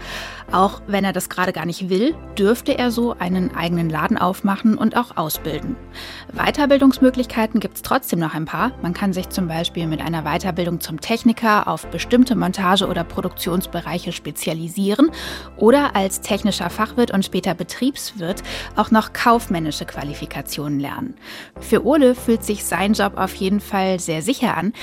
Auch 0.52 0.82
wenn 0.88 1.06
er 1.06 1.14
das 1.14 1.30
gerade 1.30 1.54
gar 1.54 1.66
nicht 1.66 1.90
will, 1.90 2.16
dürfte 2.38 2.78
er 2.78 2.92
so 2.92 3.16
einen 3.18 3.56
eigenen 3.56 3.90
Laden 3.90 4.18
aufmachen 4.18 4.78
und 4.78 4.98
auch 4.98 5.16
ausbilden. 5.16 5.78
Weiterbildungsmöglichkeiten 6.34 7.62
gibt 7.62 7.78
es 7.78 7.82
trotzdem 7.82 8.20
noch 8.20 8.36
ein 8.36 8.44
paar. 8.44 8.74
Man 8.82 8.94
kann 8.94 9.14
sich 9.14 9.30
zum 9.30 9.48
Beispiel 9.48 9.88
mit 9.88 10.02
einer 10.02 10.24
Weiterbildung 10.24 10.82
zum 10.82 11.00
Techniker 11.00 11.70
auf 11.70 11.88
bestimmte 11.88 12.36
Montage- 12.36 12.88
oder 12.88 13.06
Produktionsbereiche 13.06 14.12
spezialisieren 14.12 15.12
oder 15.56 15.96
als 15.96 16.20
technischer 16.20 16.70
Fachwirt 16.70 17.12
und 17.12 17.24
später 17.24 17.54
Betriebswirt 17.54 18.44
auch 18.76 18.92
noch 18.92 19.14
kaufmännische 19.14 19.86
Qualifikationen 19.86 20.82
lernen. 20.82 21.16
Für 21.62 21.86
Ole 21.86 22.16
fühlt 22.16 22.44
sich 22.44 22.66
sein 22.66 22.92
Job 22.92 23.13
auf 23.16 23.36
jeden 23.36 23.60
Fall 23.60 24.00
sehr 24.00 24.22
sicher 24.22 24.58
an. 24.58 24.74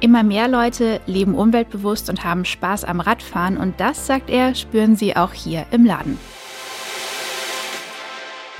Immer 0.00 0.22
mehr 0.22 0.48
Leute 0.48 1.00
leben 1.06 1.34
umweltbewusst 1.34 2.10
und 2.10 2.24
haben 2.24 2.44
Spaß 2.44 2.84
am 2.84 3.00
Radfahren 3.00 3.56
und 3.56 3.80
das, 3.80 4.06
sagt 4.06 4.30
er, 4.30 4.54
spüren 4.54 4.96
sie 4.96 5.16
auch 5.16 5.32
hier 5.32 5.66
im 5.70 5.84
Laden. 5.84 6.18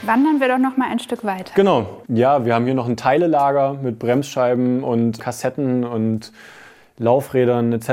Wandern 0.03 0.41
wir 0.41 0.49
doch 0.49 0.59
noch 0.59 0.77
mal 0.77 0.89
ein 0.91 0.99
Stück 0.99 1.25
weiter. 1.25 1.53
Genau. 1.55 2.03
Ja, 2.09 2.45
wir 2.45 2.55
haben 2.55 2.67
hier 2.67 2.75
noch 2.75 2.89
ein 2.89 2.97
Teilelager 2.97 3.79
mit 3.83 3.99
Bremsscheiben 3.99 4.83
und 4.83 5.21
Kassetten 5.21 5.85
und 5.85 6.31
Laufrädern 6.99 7.73
etc. 7.73 7.87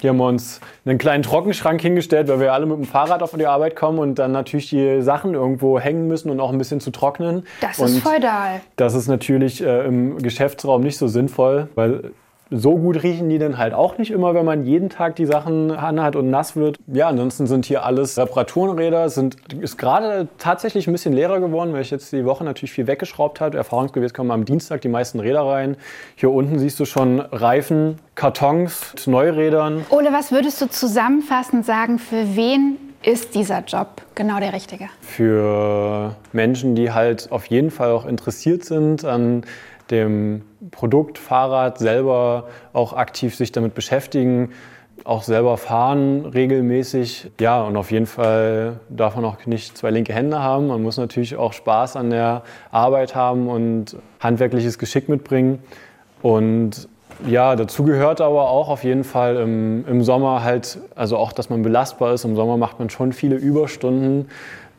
Hier 0.00 0.10
haben 0.10 0.18
wir 0.18 0.26
uns 0.26 0.60
einen 0.84 0.98
kleinen 0.98 1.22
Trockenschrank 1.22 1.80
hingestellt, 1.80 2.28
weil 2.28 2.40
wir 2.40 2.52
alle 2.52 2.66
mit 2.66 2.76
dem 2.76 2.84
Fahrrad 2.84 3.22
auf 3.22 3.32
die 3.32 3.46
Arbeit 3.46 3.74
kommen 3.74 3.98
und 3.98 4.18
dann 4.18 4.32
natürlich 4.32 4.68
die 4.68 5.00
Sachen 5.02 5.34
irgendwo 5.34 5.78
hängen 5.80 6.08
müssen 6.08 6.30
und 6.30 6.40
auch 6.40 6.52
ein 6.52 6.58
bisschen 6.58 6.80
zu 6.80 6.90
trocknen. 6.90 7.46
Das 7.60 7.78
ist 7.78 7.94
und 7.94 8.02
feudal. 8.02 8.60
Das 8.76 8.94
ist 8.94 9.08
natürlich 9.08 9.62
äh, 9.62 9.86
im 9.86 10.18
Geschäftsraum 10.18 10.82
nicht 10.82 10.98
so 10.98 11.08
sinnvoll, 11.08 11.68
weil 11.74 12.12
so 12.50 12.76
gut 12.76 13.02
riechen 13.02 13.28
die 13.28 13.38
dann 13.38 13.58
halt 13.58 13.74
auch 13.74 13.98
nicht 13.98 14.10
immer, 14.10 14.34
wenn 14.34 14.44
man 14.44 14.64
jeden 14.64 14.88
Tag 14.88 15.16
die 15.16 15.26
Sachen 15.26 15.70
anhat 15.70 16.16
und 16.16 16.30
nass 16.30 16.56
wird. 16.56 16.78
Ja, 16.86 17.08
ansonsten 17.08 17.46
sind 17.46 17.66
hier 17.66 17.84
alles 17.84 18.18
Reparaturenräder. 18.18 19.04
Es 19.04 19.14
Sind, 19.14 19.36
ist 19.60 19.76
gerade 19.76 20.28
tatsächlich 20.38 20.86
ein 20.86 20.92
bisschen 20.92 21.12
leerer 21.12 21.40
geworden, 21.40 21.72
weil 21.72 21.82
ich 21.82 21.90
jetzt 21.90 22.12
die 22.12 22.24
Woche 22.24 22.44
natürlich 22.44 22.72
viel 22.72 22.86
weggeschraubt 22.86 23.40
habe. 23.40 23.56
Erfahrungsgemäß 23.56 24.14
kommen 24.14 24.30
am 24.30 24.44
Dienstag 24.44 24.80
die 24.80 24.88
meisten 24.88 25.20
Räder 25.20 25.42
rein. 25.42 25.76
Hier 26.16 26.30
unten 26.30 26.58
siehst 26.58 26.80
du 26.80 26.84
schon 26.84 27.20
Reifen, 27.20 27.98
Kartons, 28.14 28.94
Neurädern. 29.06 29.84
Ole, 29.90 30.12
was 30.12 30.32
würdest 30.32 30.60
du 30.60 30.68
zusammenfassend 30.68 31.66
sagen, 31.66 31.98
für 31.98 32.34
wen 32.34 32.78
ist 33.02 33.34
dieser 33.34 33.60
Job 33.60 34.02
genau 34.14 34.40
der 34.40 34.52
richtige? 34.52 34.88
Für 35.00 36.16
Menschen, 36.32 36.74
die 36.74 36.90
halt 36.92 37.30
auf 37.30 37.46
jeden 37.46 37.70
Fall 37.70 37.92
auch 37.92 38.06
interessiert 38.06 38.64
sind 38.64 39.04
an 39.04 39.44
dem 39.90 40.42
Produkt 40.70 41.18
Fahrrad 41.18 41.78
selber 41.78 42.48
auch 42.72 42.92
aktiv 42.92 43.34
sich 43.34 43.52
damit 43.52 43.74
beschäftigen, 43.74 44.50
auch 45.04 45.22
selber 45.22 45.56
fahren 45.56 46.26
regelmäßig. 46.26 47.30
Ja, 47.40 47.62
und 47.62 47.76
auf 47.76 47.90
jeden 47.90 48.06
Fall 48.06 48.80
darf 48.88 49.16
man 49.16 49.24
auch 49.24 49.44
nicht 49.46 49.76
zwei 49.76 49.90
linke 49.90 50.12
Hände 50.12 50.40
haben. 50.40 50.66
Man 50.68 50.82
muss 50.82 50.96
natürlich 50.96 51.36
auch 51.36 51.52
Spaß 51.52 51.96
an 51.96 52.10
der 52.10 52.42
Arbeit 52.70 53.14
haben 53.14 53.48
und 53.48 53.96
handwerkliches 54.20 54.78
Geschick 54.78 55.08
mitbringen. 55.08 55.60
Und 56.20 56.88
ja, 57.26 57.56
dazu 57.56 57.84
gehört 57.84 58.20
aber 58.20 58.50
auch 58.50 58.68
auf 58.68 58.84
jeden 58.84 59.04
Fall 59.04 59.36
im, 59.36 59.84
im 59.88 60.02
Sommer 60.02 60.44
halt, 60.44 60.78
also 60.94 61.16
auch, 61.16 61.32
dass 61.32 61.50
man 61.50 61.62
belastbar 61.62 62.14
ist. 62.14 62.24
Im 62.24 62.36
Sommer 62.36 62.56
macht 62.56 62.78
man 62.78 62.90
schon 62.90 63.12
viele 63.12 63.36
Überstunden. 63.36 64.28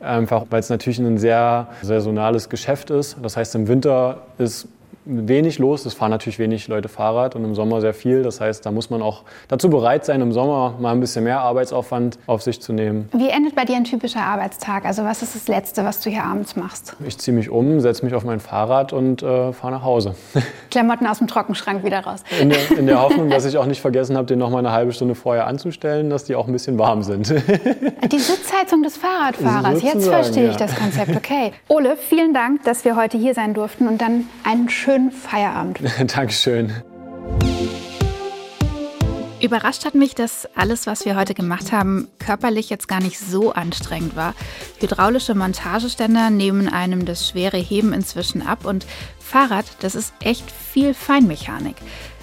Einfach, 0.00 0.46
weil 0.48 0.60
es 0.60 0.70
natürlich 0.70 0.98
ein 0.98 1.18
sehr 1.18 1.68
saisonales 1.82 2.48
Geschäft 2.48 2.88
ist. 2.90 3.18
Das 3.22 3.36
heißt, 3.36 3.54
im 3.54 3.68
Winter 3.68 4.22
ist 4.38 4.66
wenig 5.04 5.58
los. 5.58 5.86
Es 5.86 5.94
fahren 5.94 6.10
natürlich 6.10 6.38
wenig 6.38 6.68
Leute 6.68 6.88
Fahrrad 6.88 7.36
und 7.36 7.44
im 7.44 7.54
Sommer 7.54 7.80
sehr 7.80 7.94
viel. 7.94 8.22
Das 8.22 8.40
heißt, 8.40 8.64
da 8.64 8.70
muss 8.70 8.90
man 8.90 9.02
auch 9.02 9.22
dazu 9.48 9.70
bereit 9.70 10.04
sein, 10.04 10.20
im 10.20 10.32
Sommer 10.32 10.74
mal 10.78 10.92
ein 10.92 11.00
bisschen 11.00 11.24
mehr 11.24 11.40
Arbeitsaufwand 11.40 12.18
auf 12.26 12.42
sich 12.42 12.60
zu 12.60 12.72
nehmen. 12.72 13.08
Wie 13.12 13.28
endet 13.28 13.54
bei 13.54 13.64
dir 13.64 13.76
ein 13.76 13.84
typischer 13.84 14.22
Arbeitstag? 14.22 14.84
Also 14.84 15.04
was 15.04 15.22
ist 15.22 15.34
das 15.34 15.48
Letzte, 15.48 15.84
was 15.84 16.00
du 16.00 16.10
hier 16.10 16.24
abends 16.24 16.56
machst? 16.56 16.96
Ich 17.04 17.18
ziehe 17.18 17.36
mich 17.36 17.50
um, 17.50 17.80
setze 17.80 18.04
mich 18.04 18.14
auf 18.14 18.24
mein 18.24 18.40
Fahrrad 18.40 18.92
und 18.92 19.22
äh, 19.22 19.52
fahre 19.52 19.74
nach 19.74 19.82
Hause. 19.82 20.14
Klamotten 20.70 21.06
aus 21.06 21.18
dem 21.18 21.26
Trockenschrank 21.26 21.84
wieder 21.84 22.00
raus. 22.00 22.22
In 22.40 22.50
der, 22.50 22.58
in 22.76 22.86
der 22.86 23.00
Hoffnung, 23.00 23.30
dass 23.30 23.44
ich 23.44 23.56
auch 23.58 23.66
nicht 23.66 23.80
vergessen 23.80 24.16
habe, 24.16 24.26
den 24.26 24.38
noch 24.38 24.50
mal 24.50 24.58
eine 24.58 24.72
halbe 24.72 24.92
Stunde 24.92 25.14
vorher 25.14 25.46
anzustellen, 25.46 26.10
dass 26.10 26.24
die 26.24 26.34
auch 26.34 26.46
ein 26.46 26.52
bisschen 26.52 26.78
warm 26.78 27.02
sind. 27.02 27.30
Die 28.10 28.18
Sitzheizung 28.18 28.82
des 28.82 28.96
Fahrradfahrers. 28.96 29.82
Jetzt 29.82 30.08
verstehe 30.08 30.48
ich 30.48 30.58
ja. 30.58 30.66
das 30.66 30.74
Konzept. 30.74 31.14
Okay. 31.16 31.52
Ole, 31.68 31.96
vielen 31.96 32.34
Dank, 32.34 32.64
dass 32.64 32.84
wir 32.84 32.96
heute 32.96 33.16
hier 33.18 33.34
sein 33.34 33.54
durften 33.54 33.86
und 33.86 34.00
dann 34.00 34.26
einen 34.44 34.68
schönen 34.68 34.89
Feierabend. 35.12 35.78
Dankeschön. 36.14 36.72
Überrascht 39.40 39.84
hat 39.86 39.94
mich, 39.94 40.14
dass 40.14 40.48
alles, 40.54 40.86
was 40.86 41.04
wir 41.04 41.16
heute 41.16 41.32
gemacht 41.32 41.72
haben, 41.72 42.08
körperlich 42.18 42.68
jetzt 42.68 42.88
gar 42.88 43.00
nicht 43.00 43.18
so 43.18 43.52
anstrengend 43.52 44.14
war. 44.14 44.34
Hydraulische 44.80 45.34
Montageständer 45.34 46.28
nehmen 46.28 46.68
einem 46.68 47.06
das 47.06 47.28
schwere 47.28 47.56
Heben 47.56 47.92
inzwischen 47.92 48.42
ab 48.42 48.66
und 48.66 48.84
Fahrrad, 49.18 49.64
das 49.80 49.94
ist 49.94 50.12
echt 50.20 50.50
viel 50.50 50.92
Feinmechanik. 50.92 51.76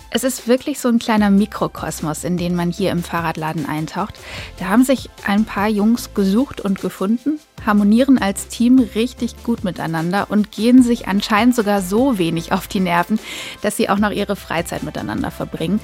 Es 0.10 0.24
ist 0.24 0.48
wirklich 0.48 0.80
so 0.80 0.90
ein 0.90 1.00
kleiner 1.00 1.30
Mikrokosmos, 1.30 2.24
in 2.24 2.38
den 2.38 2.56
man 2.56 2.72
hier 2.72 2.92
im 2.92 3.04
Fahrradladen 3.04 3.66
eintaucht. 3.66 4.16
Da 4.60 4.68
haben 4.68 4.84
sich 4.84 5.10
ein 5.26 5.46
paar 5.46 5.68
Jungs 5.68 6.14
gesucht 6.14 6.62
und 6.62 6.82
gefunden, 6.82 7.40
harmonieren 7.66 8.18
als 8.18 8.48
Team 8.48 8.80
richtig 8.96 9.44
gut 9.44 9.64
miteinander 9.64 10.28
und 10.30 10.52
gehen 10.52 10.84
sich 10.84 11.08
anscheinend 11.08 11.56
sogar 11.56 11.82
so 11.82 12.18
wenig 12.18 12.52
auf 12.52 12.68
die 12.68 12.80
Nerven, 12.80 13.20
dass 13.62 13.78
sie 13.78 13.90
auch 13.90 13.98
noch 13.98 14.12
ihre 14.12 14.36
Freizeit 14.36 14.84
miteinander 14.84 15.32
verbringen. 15.32 15.80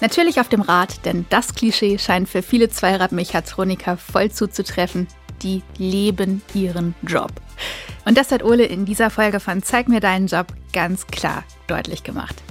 Natürlich 0.00 0.40
auf 0.40 0.48
dem 0.48 0.62
Rad, 0.62 1.04
denn 1.04 1.26
das 1.28 1.54
Klischee 1.54 1.98
scheint 1.98 2.28
für 2.28 2.42
viele 2.42 2.68
Zweiradmechatroniker 2.68 3.96
voll 3.96 4.30
zuzutreffen. 4.30 5.08
Die 5.42 5.62
leben 5.78 6.42
ihren 6.54 6.94
Job. 7.02 7.32
Und 8.04 8.16
das 8.16 8.32
hat 8.32 8.42
Ole 8.42 8.64
in 8.64 8.84
dieser 8.84 9.10
Folge 9.10 9.40
von 9.40 9.62
Zeig 9.62 9.88
mir 9.88 10.00
deinen 10.00 10.28
Job 10.28 10.46
ganz 10.72 11.06
klar 11.06 11.44
deutlich 11.66 12.02
gemacht. 12.04 12.42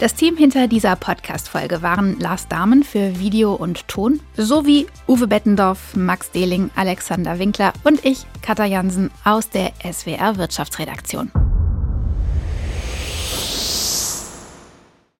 Das 0.00 0.14
Team 0.14 0.36
hinter 0.36 0.66
dieser 0.66 0.96
Podcast-Folge 0.96 1.82
waren 1.82 2.18
Lars 2.18 2.48
Dahmen 2.48 2.82
für 2.82 3.18
Video 3.20 3.54
und 3.54 3.86
Ton, 3.88 4.20
sowie 4.36 4.86
Uwe 5.06 5.28
Bettendorf, 5.28 5.94
Max 5.94 6.30
Dehling, 6.32 6.70
Alexander 6.74 7.38
Winkler 7.38 7.72
und 7.84 8.04
ich, 8.04 8.26
Katja 8.42 8.64
Jansen 8.64 9.10
aus 9.24 9.48
der 9.48 9.72
SWR 9.90 10.36
Wirtschaftsredaktion. 10.36 11.30